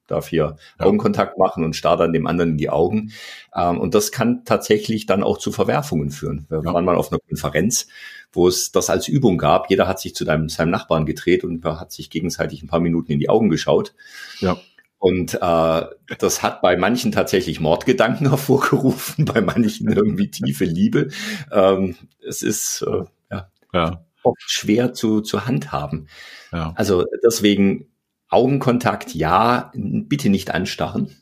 darf 0.07 0.27
hier 0.27 0.55
ja. 0.79 0.85
Augenkontakt 0.85 1.37
machen 1.37 1.63
und 1.63 1.75
starrt 1.75 1.99
dann 1.99 2.13
dem 2.13 2.27
anderen 2.27 2.51
in 2.51 2.57
die 2.57 2.69
Augen. 2.69 3.11
Ähm, 3.55 3.79
und 3.79 3.95
das 3.95 4.11
kann 4.11 4.43
tatsächlich 4.45 5.05
dann 5.05 5.23
auch 5.23 5.37
zu 5.37 5.51
Verwerfungen 5.51 6.11
führen. 6.11 6.45
Wir 6.49 6.61
ja. 6.63 6.73
waren 6.73 6.85
mal 6.85 6.95
auf 6.95 7.11
einer 7.11 7.19
Konferenz, 7.27 7.87
wo 8.31 8.47
es 8.47 8.71
das 8.71 8.89
als 8.89 9.07
Übung 9.07 9.37
gab. 9.37 9.69
Jeder 9.69 9.87
hat 9.87 9.99
sich 9.99 10.15
zu 10.15 10.25
deinem, 10.25 10.49
seinem 10.49 10.71
Nachbarn 10.71 11.05
gedreht 11.05 11.43
und 11.43 11.63
hat 11.63 11.91
sich 11.91 12.09
gegenseitig 12.09 12.63
ein 12.63 12.67
paar 12.67 12.79
Minuten 12.79 13.11
in 13.11 13.19
die 13.19 13.29
Augen 13.29 13.49
geschaut. 13.49 13.93
Ja. 14.39 14.57
Und 14.97 15.35
äh, 15.35 15.85
das 16.17 16.41
hat 16.41 16.61
bei 16.61 16.77
manchen 16.77 17.11
tatsächlich 17.11 17.59
Mordgedanken 17.59 18.29
hervorgerufen, 18.29 19.25
bei 19.25 19.41
manchen 19.41 19.91
irgendwie 19.91 20.31
tiefe 20.31 20.65
Liebe. 20.65 21.09
Ähm, 21.51 21.95
es 22.27 22.41
ist 22.41 22.81
äh, 22.81 23.03
ja, 23.31 23.49
ja. 23.73 24.05
oft 24.23 24.41
schwer 24.47 24.93
zu, 24.93 25.21
zu 25.21 25.45
handhaben. 25.45 26.07
Ja. 26.51 26.73
Also 26.75 27.05
deswegen 27.23 27.87
Augenkontakt, 28.35 29.15
ja, 29.15 29.71
bitte 29.73 30.29
nicht 30.29 30.51
anstarren. 30.53 31.15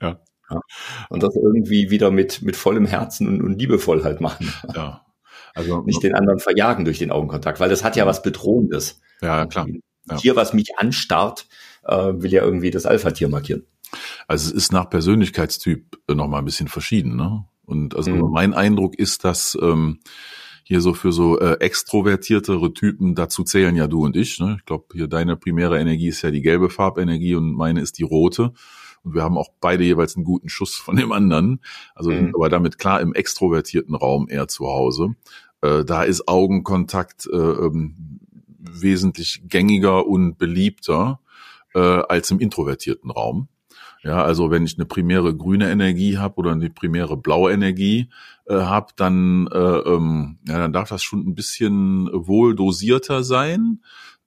Ja. 0.00 0.20
ja. 0.50 0.60
Und 1.08 1.22
das 1.22 1.34
irgendwie 1.34 1.90
wieder 1.90 2.10
mit, 2.10 2.42
mit 2.42 2.56
vollem 2.56 2.86
Herzen 2.86 3.26
und, 3.26 3.42
und 3.42 3.58
liebevoll 3.58 4.04
halt 4.04 4.20
machen. 4.20 4.52
Ja. 4.74 5.06
Also 5.54 5.80
nicht 5.86 6.02
den 6.02 6.14
anderen 6.14 6.38
verjagen 6.38 6.84
durch 6.84 6.98
den 6.98 7.10
Augenkontakt, 7.10 7.58
weil 7.58 7.70
das 7.70 7.82
hat 7.82 7.96
ja 7.96 8.06
was 8.06 8.22
Bedrohendes. 8.22 9.00
Ja, 9.22 9.46
klar. 9.46 9.66
Ja. 10.08 10.16
Tier, 10.16 10.36
was 10.36 10.52
mich 10.52 10.78
anstarrt, 10.78 11.46
äh, 11.84 12.12
will 12.14 12.32
ja 12.32 12.42
irgendwie 12.42 12.70
das 12.70 12.86
Alpha-Tier 12.86 13.28
markieren. 13.28 13.64
Also 14.28 14.48
es 14.48 14.52
ist 14.52 14.72
nach 14.72 14.88
Persönlichkeitstyp 14.90 15.98
äh, 16.08 16.14
noch 16.14 16.28
mal 16.28 16.38
ein 16.38 16.44
bisschen 16.44 16.68
verschieden, 16.68 17.16
ne? 17.16 17.44
Und 17.64 17.96
also 17.96 18.10
mhm. 18.10 18.30
mein 18.32 18.52
Eindruck 18.52 18.98
ist, 18.98 19.24
dass 19.24 19.56
ähm, 19.60 20.00
hier 20.70 20.80
so 20.80 20.94
für 20.94 21.10
so 21.10 21.36
äh, 21.40 21.54
extrovertiertere 21.54 22.72
Typen, 22.72 23.16
dazu 23.16 23.42
zählen 23.42 23.74
ja 23.74 23.88
du 23.88 24.04
und 24.04 24.14
ich. 24.14 24.38
Ne? 24.38 24.54
Ich 24.60 24.66
glaube, 24.66 24.84
hier 24.92 25.08
deine 25.08 25.36
primäre 25.36 25.80
Energie 25.80 26.06
ist 26.06 26.22
ja 26.22 26.30
die 26.30 26.42
gelbe 26.42 26.70
Farbenergie 26.70 27.34
und 27.34 27.54
meine 27.54 27.80
ist 27.80 27.98
die 27.98 28.04
rote. 28.04 28.52
Und 29.02 29.14
wir 29.16 29.24
haben 29.24 29.36
auch 29.36 29.48
beide 29.60 29.82
jeweils 29.82 30.14
einen 30.14 30.24
guten 30.24 30.48
Schuss 30.48 30.76
von 30.76 30.94
dem 30.94 31.10
anderen. 31.10 31.58
Also 31.96 32.12
mhm. 32.12 32.32
aber 32.36 32.48
damit 32.48 32.78
klar 32.78 33.00
im 33.00 33.14
extrovertierten 33.14 33.96
Raum 33.96 34.28
eher 34.30 34.46
zu 34.46 34.68
Hause. 34.68 35.16
Äh, 35.60 35.84
da 35.84 36.04
ist 36.04 36.28
Augenkontakt 36.28 37.26
äh, 37.26 37.36
ähm, 37.36 38.20
wesentlich 38.60 39.42
gängiger 39.48 40.06
und 40.06 40.38
beliebter 40.38 41.18
äh, 41.74 41.80
als 41.80 42.30
im 42.30 42.38
introvertierten 42.38 43.10
Raum. 43.10 43.48
Ja, 44.04 44.22
also 44.22 44.50
wenn 44.50 44.64
ich 44.64 44.78
eine 44.78 44.86
primäre 44.86 45.36
grüne 45.36 45.68
Energie 45.68 46.16
habe 46.16 46.36
oder 46.36 46.52
eine 46.52 46.70
primäre 46.70 47.16
blaue 47.16 47.52
Energie 47.52 48.08
äh, 48.50 48.62
habe, 48.62 48.88
dann, 48.96 49.46
äh, 49.52 49.58
ähm, 49.58 50.38
ja, 50.46 50.58
dann 50.58 50.72
darf 50.72 50.88
das 50.88 51.04
schon 51.04 51.20
ein 51.20 51.34
bisschen 51.34 52.10
wohl 52.12 52.56
dosierter 52.56 53.22
sein. 53.22 53.80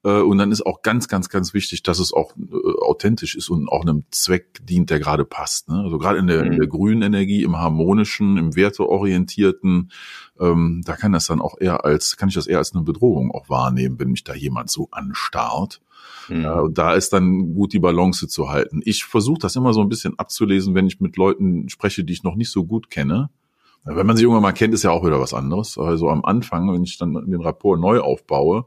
Äh, 0.03 0.21
und 0.21 0.37
dann 0.37 0.51
ist 0.51 0.65
auch 0.65 0.81
ganz, 0.81 1.09
ganz, 1.09 1.27
ganz 1.27 1.53
wichtig, 1.53 1.83
dass 1.83 1.99
es 1.99 2.13
auch 2.13 2.33
äh, 2.37 2.81
authentisch 2.81 3.35
ist 3.35 3.49
und 3.49 3.67
auch 3.67 3.81
einem 3.81 4.03
Zweck 4.11 4.65
dient, 4.65 4.89
der 4.89 4.99
gerade 4.99 5.25
passt. 5.25 5.67
Ne? 5.67 5.81
Also 5.83 5.97
gerade 5.97 6.19
in 6.19 6.27
der, 6.27 6.45
mhm. 6.45 6.53
in 6.53 6.57
der 6.57 6.67
grünen 6.67 7.01
Energie, 7.01 7.43
im 7.43 7.57
harmonischen, 7.57 8.37
im 8.37 8.55
werteorientierten, 8.55 9.91
ähm, 10.39 10.81
da 10.85 10.95
kann 10.95 11.11
das 11.11 11.27
dann 11.27 11.41
auch 11.41 11.59
eher 11.59 11.83
als, 11.83 12.15
kann 12.15 12.29
ich 12.29 12.35
das 12.35 12.47
eher 12.47 12.59
als 12.59 12.73
eine 12.73 12.83
Bedrohung 12.83 13.31
auch 13.31 13.49
wahrnehmen, 13.49 13.99
wenn 13.99 14.11
mich 14.11 14.23
da 14.23 14.33
jemand 14.33 14.69
so 14.69 14.87
anstarrt. 14.91 15.81
Mhm. 16.29 16.41
Ja, 16.41 16.59
und 16.61 16.77
da 16.77 16.93
ist 16.93 17.11
dann 17.11 17.53
gut 17.55 17.73
die 17.73 17.79
Balance 17.79 18.27
zu 18.29 18.49
halten. 18.49 18.81
Ich 18.85 19.03
versuche 19.03 19.39
das 19.39 19.57
immer 19.57 19.73
so 19.73 19.81
ein 19.81 19.89
bisschen 19.89 20.17
abzulesen, 20.17 20.75
wenn 20.75 20.87
ich 20.87 21.01
mit 21.01 21.17
Leuten 21.17 21.67
spreche, 21.67 22.03
die 22.03 22.13
ich 22.13 22.23
noch 22.23 22.35
nicht 22.35 22.51
so 22.51 22.63
gut 22.65 22.89
kenne. 22.89 23.29
Wenn 23.85 24.07
man 24.07 24.15
sich 24.15 24.23
irgendwann 24.23 24.43
mal 24.43 24.53
kennt, 24.53 24.73
ist 24.73 24.83
ja 24.83 24.91
auch 24.91 25.05
wieder 25.05 25.19
was 25.19 25.33
anderes. 25.33 25.77
Also 25.77 26.09
am 26.09 26.23
Anfang, 26.23 26.71
wenn 26.71 26.83
ich 26.83 26.97
dann 26.97 27.13
den 27.13 27.41
Rapport 27.41 27.79
neu 27.79 27.99
aufbaue, 27.99 28.65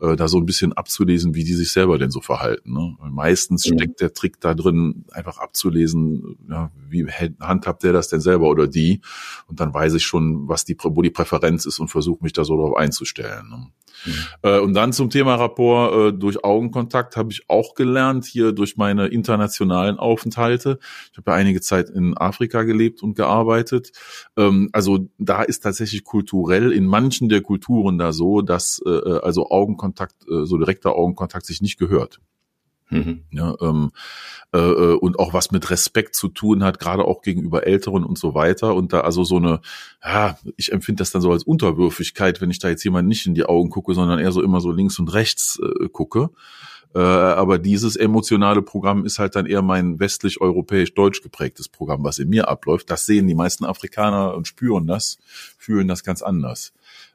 äh, 0.00 0.16
da 0.16 0.28
so 0.28 0.38
ein 0.38 0.46
bisschen 0.46 0.72
abzulesen, 0.72 1.34
wie 1.34 1.44
die 1.44 1.54
sich 1.54 1.72
selber 1.72 1.98
denn 1.98 2.10
so 2.10 2.20
verhalten. 2.20 2.72
Ne? 2.72 2.96
Meistens 3.10 3.68
mhm. 3.68 3.78
steckt 3.78 4.00
der 4.00 4.12
Trick 4.12 4.40
da 4.40 4.54
drin, 4.54 5.04
einfach 5.12 5.38
abzulesen, 5.38 6.36
ja, 6.48 6.70
wie 6.88 7.06
handhabt 7.40 7.82
der 7.82 7.92
das 7.92 8.08
denn 8.08 8.20
selber 8.20 8.48
oder 8.48 8.66
die? 8.66 9.00
Und 9.46 9.60
dann 9.60 9.72
weiß 9.72 9.94
ich 9.94 10.04
schon, 10.04 10.48
was 10.48 10.64
die, 10.64 10.76
wo 10.82 11.02
die 11.02 11.10
Präferenz 11.10 11.66
ist 11.66 11.78
und 11.78 11.88
versuche 11.88 12.22
mich 12.22 12.32
da 12.32 12.44
so 12.44 12.56
drauf 12.56 12.76
einzustellen. 12.76 13.48
Ne? 13.48 13.66
Mhm. 14.06 14.12
Äh, 14.42 14.58
und 14.60 14.74
dann 14.74 14.92
zum 14.92 15.10
Thema 15.10 15.36
Rapport 15.36 16.14
äh, 16.14 16.16
durch 16.16 16.44
Augenkontakt 16.44 17.16
habe 17.16 17.32
ich 17.32 17.48
auch 17.48 17.74
gelernt, 17.74 18.24
hier 18.24 18.52
durch 18.52 18.76
meine 18.76 19.06
internationalen 19.06 19.98
Aufenthalte. 19.98 20.78
Ich 21.12 21.18
habe 21.18 21.30
ja 21.30 21.36
einige 21.36 21.60
Zeit 21.60 21.90
in 21.90 22.16
Afrika 22.16 22.62
gelebt 22.62 23.02
und 23.02 23.14
gearbeitet. 23.16 23.92
Ähm, 24.36 24.70
also 24.72 25.08
da 25.18 25.42
ist 25.42 25.60
tatsächlich 25.60 26.04
kulturell 26.04 26.72
in 26.72 26.86
manchen 26.86 27.28
der 27.28 27.40
Kulturen 27.40 27.98
da 27.98 28.12
so, 28.12 28.42
dass 28.42 28.82
äh, 28.84 28.90
äh 28.90 29.20
also 29.24 29.50
Augenkontakt, 29.50 29.83
äh, 29.90 30.44
so 30.44 30.58
direkter 30.58 30.94
Augenkontakt 30.94 31.46
sich 31.46 31.60
nicht 31.60 31.78
gehört. 31.78 32.20
Mhm. 32.90 33.24
Ja, 33.30 33.56
ähm, 33.60 33.92
äh, 34.52 34.58
äh, 34.58 34.94
und 34.94 35.18
auch 35.18 35.32
was 35.32 35.50
mit 35.50 35.70
Respekt 35.70 36.14
zu 36.14 36.28
tun 36.28 36.62
hat, 36.62 36.78
gerade 36.78 37.04
auch 37.04 37.22
gegenüber 37.22 37.66
Älteren 37.66 38.04
und 38.04 38.18
so 38.18 38.34
weiter. 38.34 38.74
Und 38.74 38.92
da 38.92 39.00
also 39.00 39.24
so 39.24 39.36
eine, 39.36 39.60
ja, 40.02 40.38
ich 40.56 40.70
empfinde 40.72 41.00
das 41.00 41.10
dann 41.10 41.22
so 41.22 41.32
als 41.32 41.44
Unterwürfigkeit, 41.44 42.40
wenn 42.40 42.50
ich 42.50 42.58
da 42.58 42.68
jetzt 42.68 42.84
jemand 42.84 43.08
nicht 43.08 43.26
in 43.26 43.34
die 43.34 43.46
Augen 43.46 43.70
gucke, 43.70 43.94
sondern 43.94 44.18
eher 44.18 44.32
so 44.32 44.42
immer 44.42 44.60
so 44.60 44.70
links 44.70 44.98
und 44.98 45.12
rechts 45.12 45.58
äh, 45.60 45.88
gucke. 45.88 46.30
Äh, 46.94 47.00
aber 47.00 47.58
dieses 47.58 47.96
emotionale 47.96 48.62
Programm 48.62 49.04
ist 49.04 49.18
halt 49.18 49.34
dann 49.34 49.46
eher 49.46 49.62
mein 49.62 49.98
westlich-europäisch-deutsch 49.98 51.22
geprägtes 51.22 51.68
Programm, 51.68 52.04
was 52.04 52.18
in 52.18 52.28
mir 52.28 52.48
abläuft. 52.48 52.90
Das 52.90 53.06
sehen 53.06 53.26
die 53.26 53.34
meisten 53.34 53.64
Afrikaner 53.64 54.34
und 54.34 54.46
spüren 54.46 54.86
das, 54.86 55.18
fühlen 55.58 55.88
das 55.88 56.04
ganz 56.04 56.22
anders. 56.22 56.72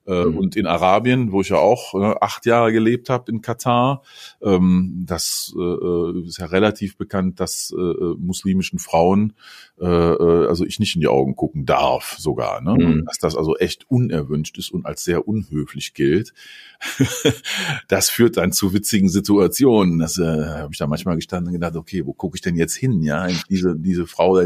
Äh, 0.10 0.26
mhm. 0.26 0.38
Und 0.38 0.56
in 0.56 0.66
Arabien, 0.66 1.32
wo 1.32 1.42
ich 1.42 1.50
ja 1.50 1.58
auch 1.58 1.94
äh, 1.94 2.16
acht 2.20 2.46
Jahre 2.48 2.74
gelebt 2.74 3.10
habe, 3.10 3.32
in 3.32 3.42
Katar, 3.42 4.02
ähm, 4.42 5.04
das 5.06 5.54
äh, 5.56 5.62
äh, 5.62 6.26
ist 6.26 6.40
ja 6.40 6.48
relativ 6.48 6.98
bekannt, 6.98 7.40
dass 7.40 7.74
äh, 7.78 7.80
äh, 7.80 8.16
muslimischen 8.18 8.80
Frauen, 8.80 9.34
also 9.82 10.66
ich 10.66 10.80
nicht 10.80 10.96
in 10.96 11.00
die 11.00 11.08
Augen 11.08 11.38
gucken 11.38 11.66
darf 11.66 12.18
sogar. 12.20 12.60
Ne? 12.60 12.74
Mhm. 12.74 13.06
Dass 13.06 13.18
das 13.18 13.38
also 13.38 13.56
echt 13.56 13.90
unerwünscht 13.90 14.58
ist 14.58 14.72
und 14.72 14.86
als 14.86 15.06
sehr 15.06 15.26
unhöflich 15.26 15.94
gilt. 15.94 16.34
das 17.88 18.10
führt 18.10 18.36
dann 18.36 18.52
zu 18.52 18.74
witzigen 18.74 19.08
Situationen. 19.08 20.00
Das 20.00 20.18
äh, 20.18 20.26
habe 20.26 20.74
ich 20.74 20.80
da 20.80 20.86
manchmal 20.86 21.16
gestanden 21.16 21.48
und 21.48 21.54
gedacht, 21.54 21.78
okay, 21.78 22.06
wo 22.06 22.12
gucke 22.12 22.36
ich 22.36 22.42
denn 22.42 22.58
jetzt 22.58 22.76
hin? 22.76 23.02
Ja, 23.04 23.30
diese 23.50 23.74
diese 23.78 24.06
Frau, 24.06 24.42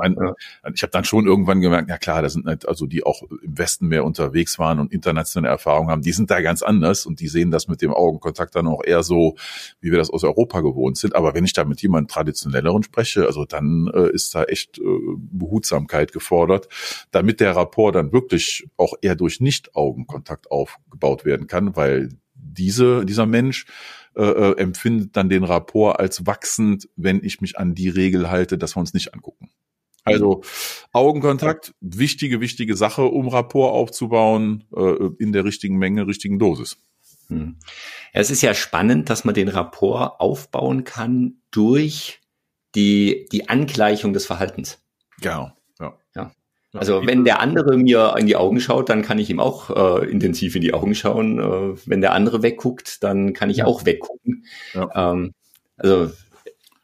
mein, 0.00 0.16
ich 0.74 0.82
habe 0.82 0.90
dann 0.90 1.04
schon 1.04 1.24
irgendwann 1.24 1.60
gemerkt, 1.60 1.88
ja 1.88 1.98
klar, 1.98 2.20
da 2.22 2.28
sind 2.28 2.46
halt 2.46 2.66
also 2.66 2.86
die 2.86 3.04
auch 3.04 3.22
im 3.22 3.58
Westen 3.58 3.86
mehr 3.86 4.04
unterwegs 4.04 4.58
waren 4.58 4.61
und 4.62 4.92
internationale 4.92 5.52
Erfahrungen 5.52 5.90
haben, 5.90 6.02
die 6.02 6.12
sind 6.12 6.30
da 6.30 6.40
ganz 6.40 6.62
anders 6.62 7.06
und 7.06 7.20
die 7.20 7.28
sehen 7.28 7.50
das 7.50 7.68
mit 7.68 7.82
dem 7.82 7.92
Augenkontakt 7.92 8.54
dann 8.54 8.66
auch 8.66 8.82
eher 8.84 9.02
so, 9.02 9.36
wie 9.80 9.90
wir 9.90 9.98
das 9.98 10.10
aus 10.10 10.24
Europa 10.24 10.60
gewohnt 10.60 10.96
sind. 10.96 11.14
Aber 11.14 11.34
wenn 11.34 11.44
ich 11.44 11.52
da 11.52 11.64
mit 11.64 11.82
jemandem 11.82 12.08
traditionelleren 12.08 12.82
spreche, 12.82 13.26
also 13.26 13.44
dann 13.44 13.90
äh, 13.94 14.10
ist 14.12 14.34
da 14.34 14.44
echt 14.44 14.78
äh, 14.78 14.82
Behutsamkeit 15.16 16.12
gefordert, 16.12 16.68
damit 17.10 17.40
der 17.40 17.56
Rapport 17.56 17.94
dann 17.94 18.12
wirklich 18.12 18.68
auch 18.76 18.94
eher 19.02 19.16
durch 19.16 19.40
Nicht-Augenkontakt 19.40 20.50
aufgebaut 20.50 21.24
werden 21.24 21.46
kann, 21.46 21.76
weil 21.76 22.10
diese, 22.34 23.04
dieser 23.04 23.26
Mensch 23.26 23.66
äh, 24.14 24.24
äh, 24.24 24.58
empfindet 24.58 25.16
dann 25.16 25.30
den 25.30 25.44
Rapport 25.44 25.98
als 25.98 26.26
wachsend, 26.26 26.88
wenn 26.96 27.24
ich 27.24 27.40
mich 27.40 27.58
an 27.58 27.74
die 27.74 27.88
Regel 27.88 28.30
halte, 28.30 28.58
dass 28.58 28.76
wir 28.76 28.80
uns 28.80 28.92
nicht 28.92 29.14
angucken. 29.14 29.48
Also 30.04 30.42
Augenkontakt, 30.92 31.74
wichtige, 31.80 32.40
wichtige 32.40 32.76
Sache, 32.76 33.02
um 33.04 33.28
Rapport 33.28 33.72
aufzubauen, 33.72 34.64
äh, 34.74 35.10
in 35.18 35.32
der 35.32 35.44
richtigen 35.44 35.78
Menge, 35.78 36.06
richtigen 36.06 36.38
Dosis. 36.38 36.76
Hm. 37.28 37.56
Es 38.12 38.30
ist 38.30 38.42
ja 38.42 38.54
spannend, 38.54 39.10
dass 39.10 39.24
man 39.24 39.34
den 39.34 39.48
Rapport 39.48 40.20
aufbauen 40.20 40.84
kann 40.84 41.36
durch 41.50 42.20
die, 42.74 43.28
die 43.32 43.48
Angleichung 43.48 44.12
des 44.12 44.26
Verhaltens. 44.26 44.82
Genau. 45.20 45.52
Ja. 45.78 45.96
ja. 46.16 46.32
Also 46.72 47.06
wenn 47.06 47.24
der 47.24 47.40
andere 47.40 47.76
mir 47.76 48.14
in 48.18 48.26
die 48.26 48.36
Augen 48.36 48.60
schaut, 48.60 48.88
dann 48.88 49.02
kann 49.02 49.18
ich 49.18 49.30
ihm 49.30 49.40
auch 49.40 49.70
äh, 49.70 50.10
intensiv 50.10 50.56
in 50.56 50.62
die 50.62 50.74
Augen 50.74 50.94
schauen. 50.94 51.38
Äh, 51.38 51.78
wenn 51.86 52.00
der 52.00 52.12
andere 52.12 52.42
wegguckt, 52.42 53.02
dann 53.02 53.34
kann 53.34 53.50
ich 53.50 53.58
ja. 53.58 53.66
auch 53.66 53.84
weggucken. 53.84 54.46
Ja. 54.74 55.12
Ähm, 55.12 55.32
also 55.76 56.10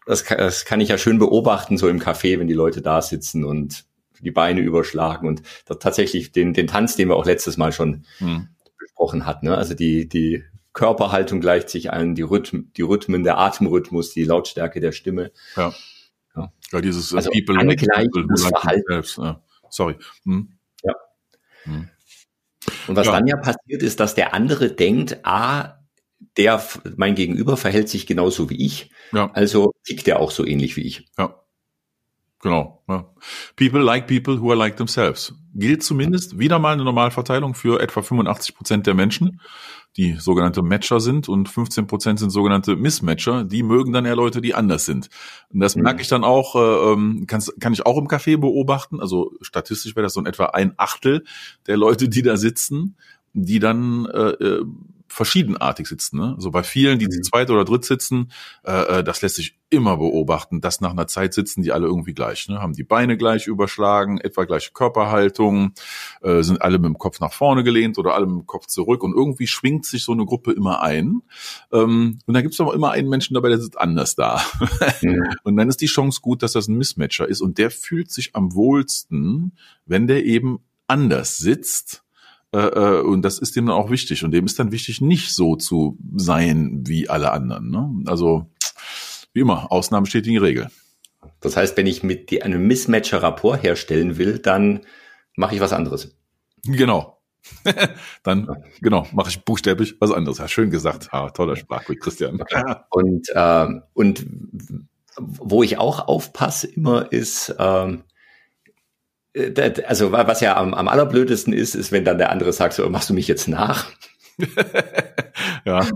das 0.08 0.24
kann, 0.24 0.38
das 0.38 0.64
kann 0.64 0.80
ich 0.80 0.88
ja 0.88 0.98
schön 0.98 1.18
beobachten, 1.18 1.76
so 1.76 1.88
im 1.88 2.00
Café, 2.00 2.38
wenn 2.38 2.48
die 2.48 2.54
Leute 2.54 2.80
da 2.80 3.02
sitzen 3.02 3.44
und 3.44 3.84
die 4.20 4.30
Beine 4.30 4.60
überschlagen 4.60 5.28
und 5.28 5.42
tatsächlich 5.66 6.32
den, 6.32 6.54
den 6.54 6.66
Tanz, 6.66 6.96
den 6.96 7.08
wir 7.08 7.16
auch 7.16 7.26
letztes 7.26 7.56
Mal 7.56 7.72
schon 7.72 8.04
hm. 8.18 8.48
besprochen 8.78 9.26
hatten. 9.26 9.46
Ne? 9.46 9.56
Also 9.56 9.74
die, 9.74 10.08
die 10.08 10.42
Körperhaltung 10.72 11.40
gleicht 11.40 11.68
sich 11.68 11.92
an, 11.92 12.14
die, 12.14 12.22
Rhythm, 12.22 12.72
die 12.76 12.82
Rhythmen, 12.82 13.22
der 13.22 13.38
Atemrhythmus, 13.38 14.12
die 14.12 14.24
Lautstärke 14.24 14.80
der 14.80 14.92
Stimme. 14.92 15.30
Ja. 15.56 15.74
Ja, 16.34 16.52
ja 16.72 16.80
dieses 16.80 17.12
äh, 17.12 17.16
also 17.16 17.30
People 17.30 17.54
like 17.54 17.78
people 17.78 18.24
who 18.24 18.50
like 18.64 18.82
selbst. 18.88 19.18
Ja. 19.18 19.42
Sorry. 19.68 19.96
Hm. 20.24 20.58
Ja. 20.82 20.94
Hm. 21.64 21.88
Und 22.86 22.96
was 22.96 23.06
ja. 23.06 23.12
dann 23.12 23.26
ja 23.26 23.36
passiert 23.36 23.82
ist, 23.82 24.00
dass 24.00 24.14
der 24.14 24.34
andere 24.34 24.70
denkt, 24.70 25.18
ah, 25.22 25.77
der, 26.36 26.62
mein 26.96 27.14
Gegenüber 27.14 27.56
verhält 27.56 27.88
sich 27.88 28.06
genauso 28.06 28.50
wie 28.50 28.64
ich. 28.64 28.90
Ja. 29.12 29.30
Also 29.32 29.72
tickt 29.84 30.08
er 30.08 30.20
auch 30.20 30.30
so 30.30 30.46
ähnlich 30.46 30.76
wie 30.76 30.82
ich. 30.82 31.06
Ja. 31.18 31.34
Genau. 32.40 32.84
Ja. 32.88 33.04
People 33.56 33.80
like 33.80 34.06
people 34.06 34.40
who 34.40 34.50
are 34.50 34.58
like 34.58 34.76
themselves. 34.76 35.34
Gilt 35.54 35.82
zumindest 35.82 36.38
wieder 36.38 36.60
mal 36.60 36.74
eine 36.74 36.84
Normalverteilung 36.84 37.54
für 37.54 37.80
etwa 37.80 38.00
85 38.00 38.54
Prozent 38.54 38.86
der 38.86 38.94
Menschen, 38.94 39.40
die 39.96 40.12
sogenannte 40.12 40.62
Matcher 40.62 41.00
sind 41.00 41.28
und 41.28 41.48
15 41.48 41.88
Prozent 41.88 42.20
sind 42.20 42.30
sogenannte 42.30 42.76
Mismatcher. 42.76 43.42
Die 43.42 43.64
mögen 43.64 43.92
dann 43.92 44.04
eher 44.04 44.14
Leute, 44.14 44.40
die 44.40 44.54
anders 44.54 44.86
sind. 44.86 45.08
Und 45.52 45.58
das 45.58 45.74
mhm. 45.74 45.82
merke 45.82 46.02
ich 46.02 46.08
dann 46.08 46.22
auch, 46.22 46.54
äh, 46.54 46.92
ähm, 46.92 47.24
kann, 47.26 47.42
kann 47.58 47.72
ich 47.72 47.84
auch 47.86 47.98
im 47.98 48.06
Café 48.06 48.38
beobachten. 48.38 49.00
Also 49.00 49.32
statistisch 49.40 49.96
wäre 49.96 50.04
das 50.04 50.14
so 50.14 50.20
in 50.20 50.26
etwa 50.26 50.46
ein 50.46 50.74
Achtel 50.76 51.24
der 51.66 51.76
Leute, 51.76 52.08
die 52.08 52.22
da 52.22 52.36
sitzen, 52.36 52.96
die 53.32 53.58
dann 53.58 54.06
äh, 54.06 54.30
äh 54.30 54.64
verschiedenartig 55.08 55.86
sitzen. 55.86 56.18
Ne? 56.18 56.36
So 56.38 56.50
bei 56.50 56.62
vielen, 56.62 56.98
die 56.98 57.06
mhm. 57.06 57.22
zweit 57.22 57.50
oder 57.50 57.64
dritt 57.64 57.84
sitzen, 57.84 58.30
äh, 58.64 58.98
äh, 58.98 59.04
das 59.04 59.22
lässt 59.22 59.36
sich 59.36 59.58
immer 59.70 59.96
beobachten, 59.98 60.60
dass 60.60 60.80
nach 60.80 60.92
einer 60.92 61.06
Zeit 61.06 61.34
sitzen 61.34 61.62
die 61.62 61.72
alle 61.72 61.86
irgendwie 61.86 62.14
gleich. 62.14 62.48
Ne? 62.48 62.60
Haben 62.60 62.72
die 62.72 62.84
Beine 62.84 63.16
gleich 63.16 63.46
überschlagen, 63.46 64.18
etwa 64.18 64.44
gleiche 64.44 64.72
Körperhaltung, 64.72 65.72
äh, 66.22 66.42
sind 66.42 66.62
alle 66.62 66.78
mit 66.78 66.86
dem 66.86 66.98
Kopf 66.98 67.20
nach 67.20 67.32
vorne 67.32 67.64
gelehnt 67.64 67.98
oder 67.98 68.14
alle 68.14 68.26
mit 68.26 68.36
dem 68.36 68.46
Kopf 68.46 68.66
zurück 68.66 69.02
und 69.02 69.14
irgendwie 69.14 69.46
schwingt 69.46 69.84
sich 69.84 70.04
so 70.04 70.12
eine 70.12 70.24
Gruppe 70.24 70.52
immer 70.52 70.82
ein. 70.82 71.22
Ähm, 71.72 72.18
und 72.26 72.34
da 72.34 72.40
gibt 72.40 72.54
es 72.54 72.60
aber 72.60 72.74
immer 72.74 72.92
einen 72.92 73.08
Menschen 73.08 73.34
dabei, 73.34 73.48
der 73.48 73.58
sitzt 73.58 73.78
anders 73.78 74.14
da. 74.14 74.40
Mhm. 75.00 75.34
und 75.44 75.56
dann 75.56 75.68
ist 75.68 75.80
die 75.80 75.86
Chance 75.86 76.20
gut, 76.20 76.42
dass 76.42 76.52
das 76.52 76.66
ein 76.66 76.76
Mismatcher 76.76 77.28
ist 77.28 77.40
und 77.40 77.58
der 77.58 77.70
fühlt 77.70 78.10
sich 78.10 78.34
am 78.34 78.54
wohlsten, 78.54 79.52
wenn 79.86 80.06
der 80.06 80.24
eben 80.24 80.60
anders 80.86 81.38
sitzt 81.38 82.04
äh, 82.52 82.58
äh, 82.58 83.00
und 83.02 83.22
das 83.22 83.38
ist 83.38 83.56
dem 83.56 83.66
dann 83.66 83.76
auch 83.76 83.90
wichtig. 83.90 84.24
Und 84.24 84.30
dem 84.30 84.46
ist 84.46 84.58
dann 84.58 84.72
wichtig, 84.72 85.00
nicht 85.00 85.34
so 85.34 85.56
zu 85.56 85.98
sein 86.16 86.82
wie 86.86 87.08
alle 87.08 87.32
anderen. 87.32 87.70
Ne? 87.70 87.90
Also 88.06 88.46
wie 89.32 89.40
immer, 89.40 89.70
Ausnahmen 89.70 90.04
bestätigen 90.04 90.34
die 90.34 90.38
Regel. 90.38 90.70
Das 91.40 91.56
heißt, 91.56 91.76
wenn 91.76 91.86
ich 91.86 92.02
mit 92.02 92.30
die, 92.30 92.42
einem 92.42 92.66
Mismatcher 92.66 93.22
Rapport 93.22 93.62
herstellen 93.62 94.18
will, 94.18 94.38
dann 94.38 94.80
mache 95.36 95.54
ich 95.54 95.60
was 95.60 95.72
anderes. 95.72 96.16
Genau. 96.64 97.18
dann, 98.22 98.46
ja. 98.46 98.56
genau, 98.80 99.06
mache 99.12 99.30
ich 99.30 99.44
buchstäblich 99.44 99.96
was 100.00 100.10
anderes. 100.10 100.38
Ja, 100.38 100.48
schön 100.48 100.70
gesagt. 100.70 101.08
Ah, 101.12 101.30
toller 101.30 101.56
Sprachweg, 101.56 102.00
Christian. 102.00 102.42
Und, 102.90 103.28
äh, 103.30 103.66
und 103.94 104.26
wo 105.16 105.62
ich 105.62 105.78
auch 105.78 106.06
aufpasse 106.06 106.68
immer 106.68 107.10
ist, 107.12 107.54
ähm, 107.58 107.94
äh, 107.94 108.17
also 109.86 110.12
was 110.12 110.40
ja 110.40 110.56
am, 110.56 110.74
am 110.74 110.88
allerblödesten 110.88 111.52
ist, 111.52 111.74
ist, 111.74 111.92
wenn 111.92 112.04
dann 112.04 112.18
der 112.18 112.30
andere 112.30 112.52
sagt, 112.52 112.74
so 112.74 112.88
machst 112.88 113.10
du 113.10 113.14
mich 113.14 113.28
jetzt 113.28 113.48
nach? 113.48 113.86
ja. 115.64 115.86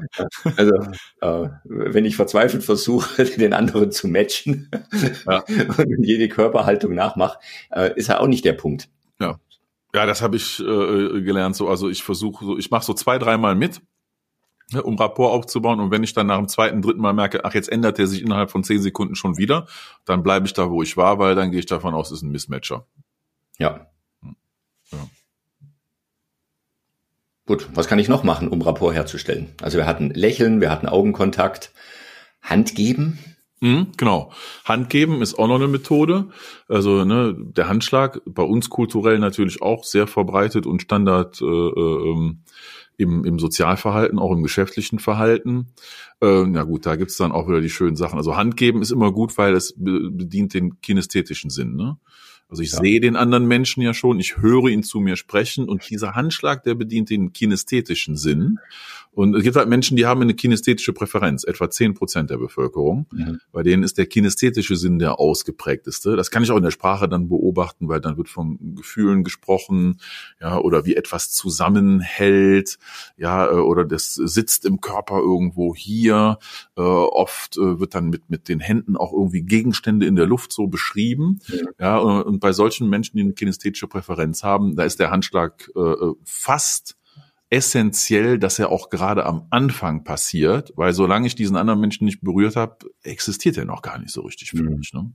Also 0.56 0.74
äh, 1.20 1.48
wenn 1.64 2.04
ich 2.04 2.16
verzweifelt 2.16 2.64
versuche, 2.64 3.24
den 3.38 3.52
anderen 3.52 3.92
zu 3.92 4.08
matchen 4.08 4.70
ja. 5.26 5.44
und 5.78 6.04
jede 6.04 6.28
Körperhaltung 6.28 6.94
nachmache, 6.94 7.38
äh, 7.70 7.92
ist 7.94 8.08
ja 8.08 8.20
auch 8.20 8.26
nicht 8.26 8.44
der 8.44 8.54
Punkt. 8.54 8.88
Ja. 9.20 9.38
Ja, 9.94 10.06
das 10.06 10.22
habe 10.22 10.36
ich 10.36 10.58
äh, 10.58 11.20
gelernt. 11.20 11.54
So, 11.54 11.68
also 11.68 11.90
ich 11.90 12.02
versuche, 12.02 12.44
so, 12.44 12.58
ich 12.58 12.70
mache 12.70 12.84
so 12.84 12.94
zwei, 12.94 13.18
dreimal 13.18 13.54
mit, 13.54 13.82
ne, 14.72 14.82
um 14.82 14.96
Rapport 14.96 15.32
aufzubauen. 15.32 15.80
Und 15.80 15.90
wenn 15.90 16.02
ich 16.02 16.14
dann 16.14 16.28
nach 16.28 16.38
dem 16.38 16.48
zweiten, 16.48 16.80
dritten 16.80 17.00
Mal 17.00 17.12
merke, 17.12 17.44
ach, 17.44 17.54
jetzt 17.54 17.70
ändert 17.70 17.98
er 17.98 18.06
sich 18.06 18.22
innerhalb 18.22 18.50
von 18.50 18.64
zehn 18.64 18.80
Sekunden 18.80 19.14
schon 19.14 19.36
wieder, 19.36 19.66
dann 20.06 20.22
bleibe 20.22 20.46
ich 20.46 20.54
da, 20.54 20.70
wo 20.70 20.82
ich 20.82 20.96
war, 20.96 21.18
weil 21.18 21.34
dann 21.34 21.50
gehe 21.50 21.60
ich 21.60 21.66
davon 21.66 21.92
aus, 21.94 22.10
es 22.10 22.18
ist 22.18 22.22
ein 22.22 22.32
Mismatcher. 22.32 22.86
Ja. 23.62 23.86
ja. 24.90 25.08
Gut, 27.46 27.68
was 27.74 27.86
kann 27.86 28.00
ich 28.00 28.08
noch 28.08 28.24
machen, 28.24 28.48
um 28.48 28.60
Rapport 28.60 28.92
herzustellen? 28.92 29.50
Also 29.62 29.78
wir 29.78 29.86
hatten 29.86 30.10
Lächeln, 30.10 30.60
wir 30.60 30.68
hatten 30.68 30.88
Augenkontakt, 30.88 31.72
Hand 32.40 32.74
geben. 32.74 33.20
Mhm, 33.60 33.92
genau. 33.96 34.32
Hand 34.64 34.90
geben 34.90 35.22
ist 35.22 35.38
auch 35.38 35.46
noch 35.46 35.54
eine 35.54 35.68
Methode. 35.68 36.30
Also 36.66 37.04
ne, 37.04 37.36
der 37.38 37.68
Handschlag, 37.68 38.20
bei 38.26 38.42
uns 38.42 38.68
kulturell 38.68 39.20
natürlich 39.20 39.62
auch 39.62 39.84
sehr 39.84 40.08
verbreitet 40.08 40.66
und 40.66 40.82
Standard 40.82 41.40
äh, 41.40 41.44
äh, 41.44 42.34
im, 42.96 43.24
im 43.24 43.38
Sozialverhalten, 43.38 44.18
auch 44.18 44.32
im 44.32 44.42
geschäftlichen 44.42 44.98
Verhalten. 44.98 45.68
Äh, 46.20 46.44
na 46.46 46.64
gut, 46.64 46.84
da 46.84 46.96
gibt's 46.96 47.16
dann 47.16 47.30
auch 47.30 47.46
wieder 47.46 47.60
die 47.60 47.70
schönen 47.70 47.94
Sachen. 47.94 48.18
Also 48.18 48.36
Hand 48.36 48.56
geben 48.56 48.82
ist 48.82 48.90
immer 48.90 49.12
gut, 49.12 49.38
weil 49.38 49.54
es 49.54 49.74
bedient 49.76 50.54
den 50.54 50.80
kinästhetischen 50.80 51.50
Sinn. 51.50 51.76
Ne? 51.76 51.96
Also 52.52 52.62
ich 52.62 52.72
ja. 52.72 52.80
sehe 52.80 53.00
den 53.00 53.16
anderen 53.16 53.46
Menschen 53.46 53.82
ja 53.82 53.94
schon, 53.94 54.20
ich 54.20 54.36
höre 54.36 54.66
ihn 54.66 54.82
zu 54.82 55.00
mir 55.00 55.16
sprechen 55.16 55.70
und 55.70 55.88
dieser 55.88 56.14
Handschlag, 56.14 56.62
der 56.64 56.74
bedient 56.74 57.08
den 57.08 57.32
kinästhetischen 57.32 58.14
Sinn. 58.14 58.58
Und 59.14 59.34
es 59.34 59.42
gibt 59.42 59.56
halt 59.56 59.68
Menschen, 59.68 59.96
die 59.96 60.06
haben 60.06 60.22
eine 60.22 60.32
kinästhetische 60.32 60.94
Präferenz, 60.94 61.44
etwa 61.44 61.70
zehn 61.70 61.92
Prozent 61.92 62.30
der 62.30 62.38
Bevölkerung. 62.38 63.06
Mhm. 63.12 63.40
Bei 63.52 63.62
denen 63.62 63.82
ist 63.82 63.98
der 63.98 64.06
kinästhetische 64.06 64.74
Sinn 64.76 64.98
der 64.98 65.18
ausgeprägteste. 65.18 66.16
Das 66.16 66.30
kann 66.30 66.42
ich 66.42 66.50
auch 66.50 66.56
in 66.56 66.62
der 66.62 66.70
Sprache 66.70 67.08
dann 67.08 67.28
beobachten, 67.28 67.88
weil 67.88 68.00
dann 68.00 68.16
wird 68.16 68.30
von 68.30 68.58
Gefühlen 68.74 69.22
gesprochen, 69.22 69.98
ja, 70.40 70.58
oder 70.58 70.86
wie 70.86 70.96
etwas 70.96 71.30
zusammenhält, 71.30 72.78
ja, 73.18 73.50
äh, 73.50 73.54
oder 73.54 73.84
das 73.84 74.14
sitzt 74.14 74.64
im 74.64 74.80
Körper 74.80 75.18
irgendwo 75.18 75.74
hier. 75.74 76.38
Äh, 76.76 76.80
oft 76.80 77.58
äh, 77.58 77.80
wird 77.80 77.94
dann 77.94 78.08
mit, 78.08 78.30
mit 78.30 78.48
den 78.48 78.60
Händen 78.60 78.96
auch 78.96 79.12
irgendwie 79.12 79.42
Gegenstände 79.42 80.06
in 80.06 80.16
der 80.16 80.26
Luft 80.26 80.52
so 80.52 80.68
beschrieben. 80.68 81.40
Mhm. 81.48 81.68
Ja, 81.78 81.98
und 81.98 82.41
bei 82.42 82.52
solchen 82.52 82.90
Menschen, 82.90 83.16
die 83.16 83.22
eine 83.22 83.32
kinästhetische 83.32 83.88
Präferenz 83.88 84.42
haben, 84.42 84.76
da 84.76 84.84
ist 84.84 85.00
der 85.00 85.10
Handschlag 85.10 85.70
äh, 85.74 85.94
fast 86.24 86.96
essentiell, 87.52 88.38
dass 88.38 88.58
er 88.58 88.70
auch 88.70 88.88
gerade 88.88 89.26
am 89.26 89.46
Anfang 89.50 90.04
passiert, 90.04 90.72
weil 90.74 90.94
solange 90.94 91.26
ich 91.26 91.34
diesen 91.34 91.56
anderen 91.56 91.80
Menschen 91.80 92.06
nicht 92.06 92.22
berührt 92.22 92.56
habe, 92.56 92.78
existiert 93.02 93.58
er 93.58 93.66
noch 93.66 93.82
gar 93.82 93.98
nicht 93.98 94.10
so 94.10 94.22
richtig 94.22 94.50
für 94.50 94.62
mhm. 94.62 94.78
mich. 94.78 94.94
Ne? 94.94 95.12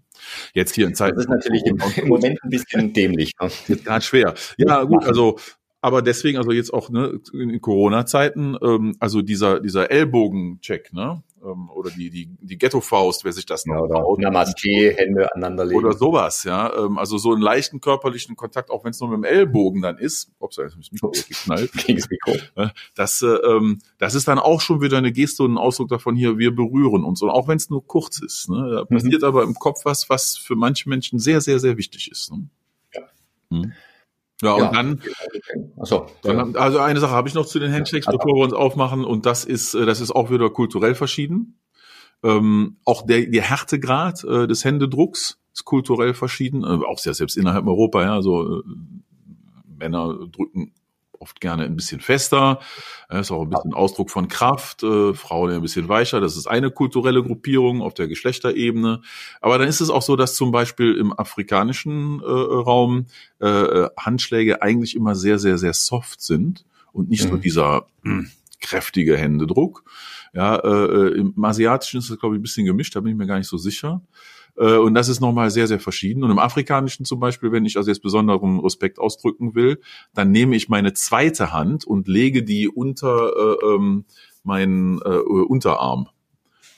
Jetzt 0.53 0.75
hier 0.75 0.85
in 0.85 0.93
Zeiten. 0.93 1.15
Das 1.15 1.25
ist 1.25 1.31
natürlich 1.31 1.65
im, 1.65 1.81
im 1.95 2.07
Moment 2.07 2.37
ein 2.43 2.49
bisschen 2.49 2.93
dämlich. 2.93 3.31
Ne? 3.41 3.49
Jetzt 3.67 3.85
gerade 3.85 4.05
schwer. 4.05 4.35
Ja, 4.57 4.83
gut, 4.83 5.03
also 5.05 5.39
aber 5.81 6.01
deswegen, 6.01 6.37
also 6.37 6.51
jetzt 6.51 6.73
auch 6.73 6.89
ne, 6.89 7.19
in 7.33 7.61
Corona-Zeiten, 7.61 8.57
ähm, 8.61 8.95
also 8.99 9.21
dieser 9.21 9.59
dieser 9.59 9.89
Ellbogencheck, 9.89 10.91
ne, 10.91 11.23
ähm, 11.43 11.69
oder 11.69 11.89
die 11.91 12.09
die 12.09 12.29
die 12.41 12.57
Ghetto-Faust, 12.57 13.25
wer 13.25 13.33
sich 13.33 13.45
das 13.45 13.65
noch 13.65 13.75
ja, 13.75 13.81
oder 13.81 13.95
traut, 13.95 14.19
Namaste, 14.19 14.93
Hände 14.95 15.33
aneinanderlegen 15.33 15.83
oder 15.83 15.97
sowas, 15.97 16.43
ja, 16.43 16.73
ähm, 16.77 16.97
also 16.97 17.17
so 17.17 17.33
einen 17.33 17.41
leichten 17.41 17.81
körperlichen 17.81 18.35
Kontakt, 18.35 18.69
auch 18.69 18.83
wenn 18.83 18.91
es 18.91 18.99
nur 18.99 19.09
mit 19.09 19.17
dem 19.17 19.23
Ellbogen 19.23 19.81
dann 19.81 19.97
ist, 19.97 20.31
ups, 20.39 20.55
da 20.55 20.63
ist 20.63 20.77
das 20.77 20.91
Mikro 20.91 21.11
geknallt, 21.11 21.71
gegen 21.85 21.99
das 21.99 22.09
Mikro, 22.09 22.33
das 22.95 23.21
äh, 23.21 23.27
ähm, 23.27 23.79
das 23.97 24.15
ist 24.15 24.27
dann 24.27 24.39
auch 24.39 24.61
schon 24.61 24.81
wieder 24.81 24.97
eine 24.97 25.11
Geste 25.11 25.43
und 25.43 25.53
ein 25.53 25.57
Ausdruck 25.57 25.89
davon 25.89 26.15
hier, 26.15 26.37
wir 26.37 26.55
berühren 26.55 27.03
uns 27.03 27.21
und 27.21 27.29
auch 27.29 27.47
wenn 27.47 27.57
es 27.57 27.69
nur 27.69 27.85
kurz 27.85 28.19
ist, 28.19 28.49
ne, 28.49 28.69
da 28.71 28.81
mhm. 28.83 28.95
passiert 28.95 29.23
aber 29.23 29.43
im 29.43 29.55
Kopf 29.55 29.85
was, 29.85 30.09
was 30.09 30.37
für 30.37 30.55
manche 30.55 30.89
Menschen 30.89 31.19
sehr 31.19 31.41
sehr 31.41 31.59
sehr 31.59 31.77
wichtig 31.77 32.11
ist. 32.11 32.31
Ne? 32.31 32.49
Ja. 32.93 33.01
Hm. 33.51 33.73
Ja, 34.41 34.53
und 34.53 34.61
ja. 34.61 34.71
dann, 34.71 35.01
Achso, 35.77 36.07
dann, 36.21 36.55
also 36.55 36.79
eine 36.79 36.99
Sache 36.99 37.11
habe 37.11 37.27
ich 37.27 37.33
noch 37.33 37.47
zu 37.47 37.59
den 37.59 37.73
Handshakes, 37.73 38.05
ja, 38.05 38.11
bevor 38.11 38.35
wir 38.35 38.43
uns 38.43 38.53
aufmachen, 38.53 39.03
und 39.03 39.25
das 39.25 39.45
ist, 39.45 39.73
äh, 39.73 39.85
das 39.85 39.99
ist 39.99 40.11
auch 40.11 40.29
wieder 40.29 40.49
kulturell 40.49 40.93
verschieden. 40.93 41.59
Ähm, 42.23 42.77
auch 42.85 43.05
der, 43.05 43.25
der 43.27 43.43
Härtegrad 43.43 44.23
äh, 44.23 44.47
des 44.47 44.63
Händedrucks 44.63 45.39
ist 45.53 45.65
kulturell 45.65 46.13
verschieden, 46.13 46.63
äh, 46.63 46.85
auch 46.85 46.99
sehr 46.99 47.13
selbst 47.13 47.35
innerhalb 47.35 47.65
Europa, 47.65 48.03
ja, 48.03 48.13
also 48.13 48.59
äh, 48.59 48.63
Männer 49.79 50.27
drücken 50.31 50.73
oft 51.19 51.41
gerne 51.41 51.63
ein 51.63 51.75
bisschen 51.75 51.99
fester. 51.99 52.59
Das 53.09 53.27
ist 53.27 53.31
auch 53.31 53.43
ein 53.43 53.49
bisschen 53.49 53.73
Ausdruck 53.73 54.11
von 54.11 54.27
Kraft. 54.27 54.83
Äh, 54.83 55.13
Frauen 55.13 55.51
ein 55.51 55.61
bisschen 55.61 55.89
weicher. 55.89 56.19
Das 56.19 56.37
ist 56.37 56.47
eine 56.47 56.71
kulturelle 56.71 57.23
Gruppierung 57.23 57.81
auf 57.81 57.93
der 57.93 58.07
Geschlechterebene. 58.07 59.01
Aber 59.41 59.57
dann 59.57 59.67
ist 59.67 59.81
es 59.81 59.89
auch 59.89 60.01
so, 60.01 60.15
dass 60.15 60.35
zum 60.35 60.51
Beispiel 60.51 60.95
im 60.95 61.17
afrikanischen 61.17 62.21
äh, 62.21 62.25
Raum 62.25 63.07
äh, 63.41 63.47
äh 63.47 63.89
Handschläge 63.97 64.61
eigentlich 64.61 64.95
immer 64.95 65.15
sehr, 65.15 65.39
sehr, 65.39 65.57
sehr 65.57 65.73
soft 65.73 66.21
sind 66.21 66.65
und 66.93 67.09
nicht 67.09 67.25
mhm. 67.25 67.29
so 67.29 67.37
dieser 67.37 67.87
mh, 68.03 68.25
kräftige 68.61 69.17
Händedruck. 69.17 69.83
Ja, 70.33 70.55
äh, 70.57 70.69
äh, 70.69 71.19
im 71.19 71.43
Asiatischen 71.43 71.99
ist 71.99 72.09
das, 72.09 72.19
glaube 72.19 72.35
ich, 72.35 72.39
ein 72.39 72.43
bisschen 72.43 72.65
gemischt, 72.65 72.95
da 72.95 72.99
bin 72.99 73.11
ich 73.11 73.17
mir 73.17 73.27
gar 73.27 73.37
nicht 73.37 73.47
so 73.47 73.57
sicher. 73.57 74.01
Äh, 74.57 74.77
und 74.77 74.93
das 74.93 75.07
ist 75.07 75.19
nochmal 75.19 75.49
sehr, 75.49 75.67
sehr 75.67 75.79
verschieden. 75.79 76.23
Und 76.23 76.31
im 76.31 76.39
Afrikanischen 76.39 77.05
zum 77.05 77.19
Beispiel, 77.19 77.51
wenn 77.51 77.65
ich 77.65 77.77
also 77.77 77.89
jetzt 77.89 78.01
besonderen 78.01 78.59
Respekt 78.59 78.99
ausdrücken 78.99 79.55
will, 79.55 79.79
dann 80.13 80.31
nehme 80.31 80.55
ich 80.55 80.69
meine 80.69 80.93
zweite 80.93 81.53
Hand 81.53 81.85
und 81.85 82.07
lege 82.07 82.43
die 82.43 82.67
unter 82.67 83.31
äh, 83.35 83.65
ähm, 83.65 84.05
meinen 84.43 84.99
äh, 85.01 85.09
Unterarm. 85.09 86.09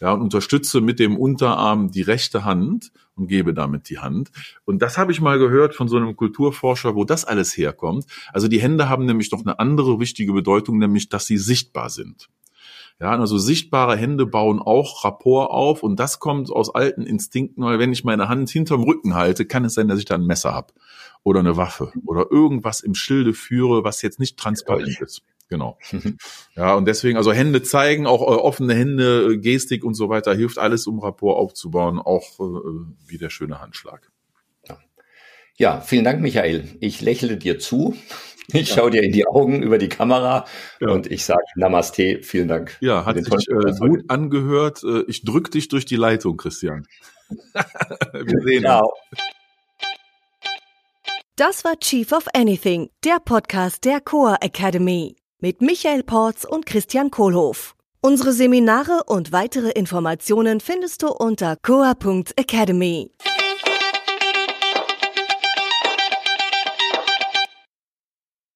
Ja, 0.02 0.14
und 0.14 0.22
unterstütze 0.22 0.80
mit 0.80 0.98
dem 0.98 1.18
Unterarm 1.18 1.92
die 1.92 2.02
rechte 2.02 2.46
Hand 2.46 2.94
und 3.16 3.28
gebe 3.28 3.54
damit 3.54 3.90
die 3.90 4.00
Hand. 4.00 4.32
Und 4.64 4.82
das 4.82 4.98
habe 4.98 5.12
ich 5.12 5.20
mal 5.20 5.38
gehört 5.38 5.76
von 5.76 5.90
so 5.90 5.98
einem 5.98 6.16
Kulturforscher, 6.16 6.96
wo 6.96 7.04
das 7.04 7.26
alles 7.26 7.58
herkommt. 7.58 8.06
Also 8.32 8.48
die 8.48 8.62
Hände 8.62 8.88
haben 8.88 9.06
nämlich 9.06 9.30
noch 9.32 9.42
eine 9.42 9.60
andere 9.60 10.00
wichtige 10.00 10.32
Bedeutung, 10.32 10.78
nämlich, 10.78 11.10
dass 11.10 11.26
sie 11.26 11.38
sichtbar 11.38 11.90
sind. 11.90 12.30
Ja, 13.00 13.18
also 13.18 13.38
sichtbare 13.38 13.96
Hände 13.96 14.26
bauen 14.26 14.60
auch 14.60 15.06
Rapport 15.06 15.52
auf 15.52 15.84
und 15.84 16.00
das 16.00 16.20
kommt 16.20 16.52
aus 16.52 16.74
alten 16.74 17.04
Instinkten, 17.04 17.64
weil 17.64 17.80
wenn 17.80 17.94
ich 17.94 18.04
meine 18.04 18.28
Hand 18.28 18.50
hinterm 18.50 18.84
Rücken 18.84 19.16
halte, 19.16 19.46
kann 19.46 19.64
es 19.64 19.74
sein, 19.74 19.88
dass 19.88 20.00
ich 20.00 20.06
da 20.06 20.16
ein 20.16 20.26
Messer 20.26 20.54
habe 20.54 20.74
oder 21.24 21.40
eine 21.40 21.56
Waffe 21.56 21.94
oder 22.06 22.30
irgendwas 22.30 22.82
im 22.82 22.96
Schilde 22.96 23.34
führe, 23.34 23.86
was 23.86 24.02
jetzt 24.02 24.20
nicht 24.20 24.38
transparent 24.38 25.00
ist. 25.00 25.22
Genau. 25.48 25.78
Ja, 26.56 26.76
und 26.76 26.86
deswegen, 26.86 27.18
also 27.18 27.32
Hände 27.32 27.64
zeigen, 27.64 28.06
auch 28.06 28.22
äh, 28.22 28.36
offene 28.36 28.74
Hände, 28.74 29.32
äh, 29.32 29.38
Gestik 29.38 29.86
und 29.86 29.94
so 29.94 30.10
weiter, 30.10 30.36
hilft 30.36 30.58
alles, 30.58 30.86
um 30.86 31.00
Rapport 31.00 31.38
aufzubauen, 31.38 32.00
auch 32.00 32.40
äh, 32.40 33.08
wie 33.08 33.18
der 33.18 33.30
schöne 33.30 33.62
Handschlag. 33.62 34.12
Ja, 35.60 35.82
vielen 35.82 36.06
Dank, 36.06 36.22
Michael. 36.22 36.64
Ich 36.80 37.02
lächle 37.02 37.36
dir 37.36 37.60
zu. 37.60 37.94
Ich 38.54 38.70
ja. 38.70 38.76
schaue 38.76 38.92
dir 38.92 39.04
in 39.04 39.12
die 39.12 39.28
Augen 39.28 39.62
über 39.62 39.78
die 39.78 39.90
Kamera 39.90 40.46
ja. 40.80 40.90
und 40.90 41.12
ich 41.12 41.26
sage 41.26 41.44
Namaste, 41.56 42.20
vielen 42.22 42.48
Dank. 42.48 42.78
Ja, 42.82 43.06
hat 43.06 43.18
sich 43.18 43.50
äh, 43.50 43.74
gut 43.80 44.04
angehört. 44.10 44.84
Äh, 44.84 45.04
ich 45.08 45.24
drück 45.24 45.52
dich 45.52 45.68
durch 45.68 45.86
die 45.86 45.96
Leitung, 45.96 46.38
Christian. 46.38 46.86
Wir 47.30 48.42
sehen 48.44 48.66
uns. 48.66 48.90
Das 51.36 51.64
war 51.64 51.80
Chief 51.80 52.12
of 52.12 52.26
Anything, 52.34 52.90
der 53.06 53.20
Podcast 53.24 53.86
der 53.86 54.02
Coa 54.02 54.38
Academy 54.42 55.16
mit 55.40 55.62
Michael 55.62 56.04
Porz 56.04 56.44
und 56.44 56.66
Christian 56.66 57.12
Kohlhoff. 57.12 57.76
Unsere 58.02 58.34
Seminare 58.34 59.04
und 59.08 59.32
weitere 59.32 59.70
Informationen 59.72 60.60
findest 60.60 61.04
du 61.04 61.08
unter 61.10 61.56
coa.academy. 61.62 63.12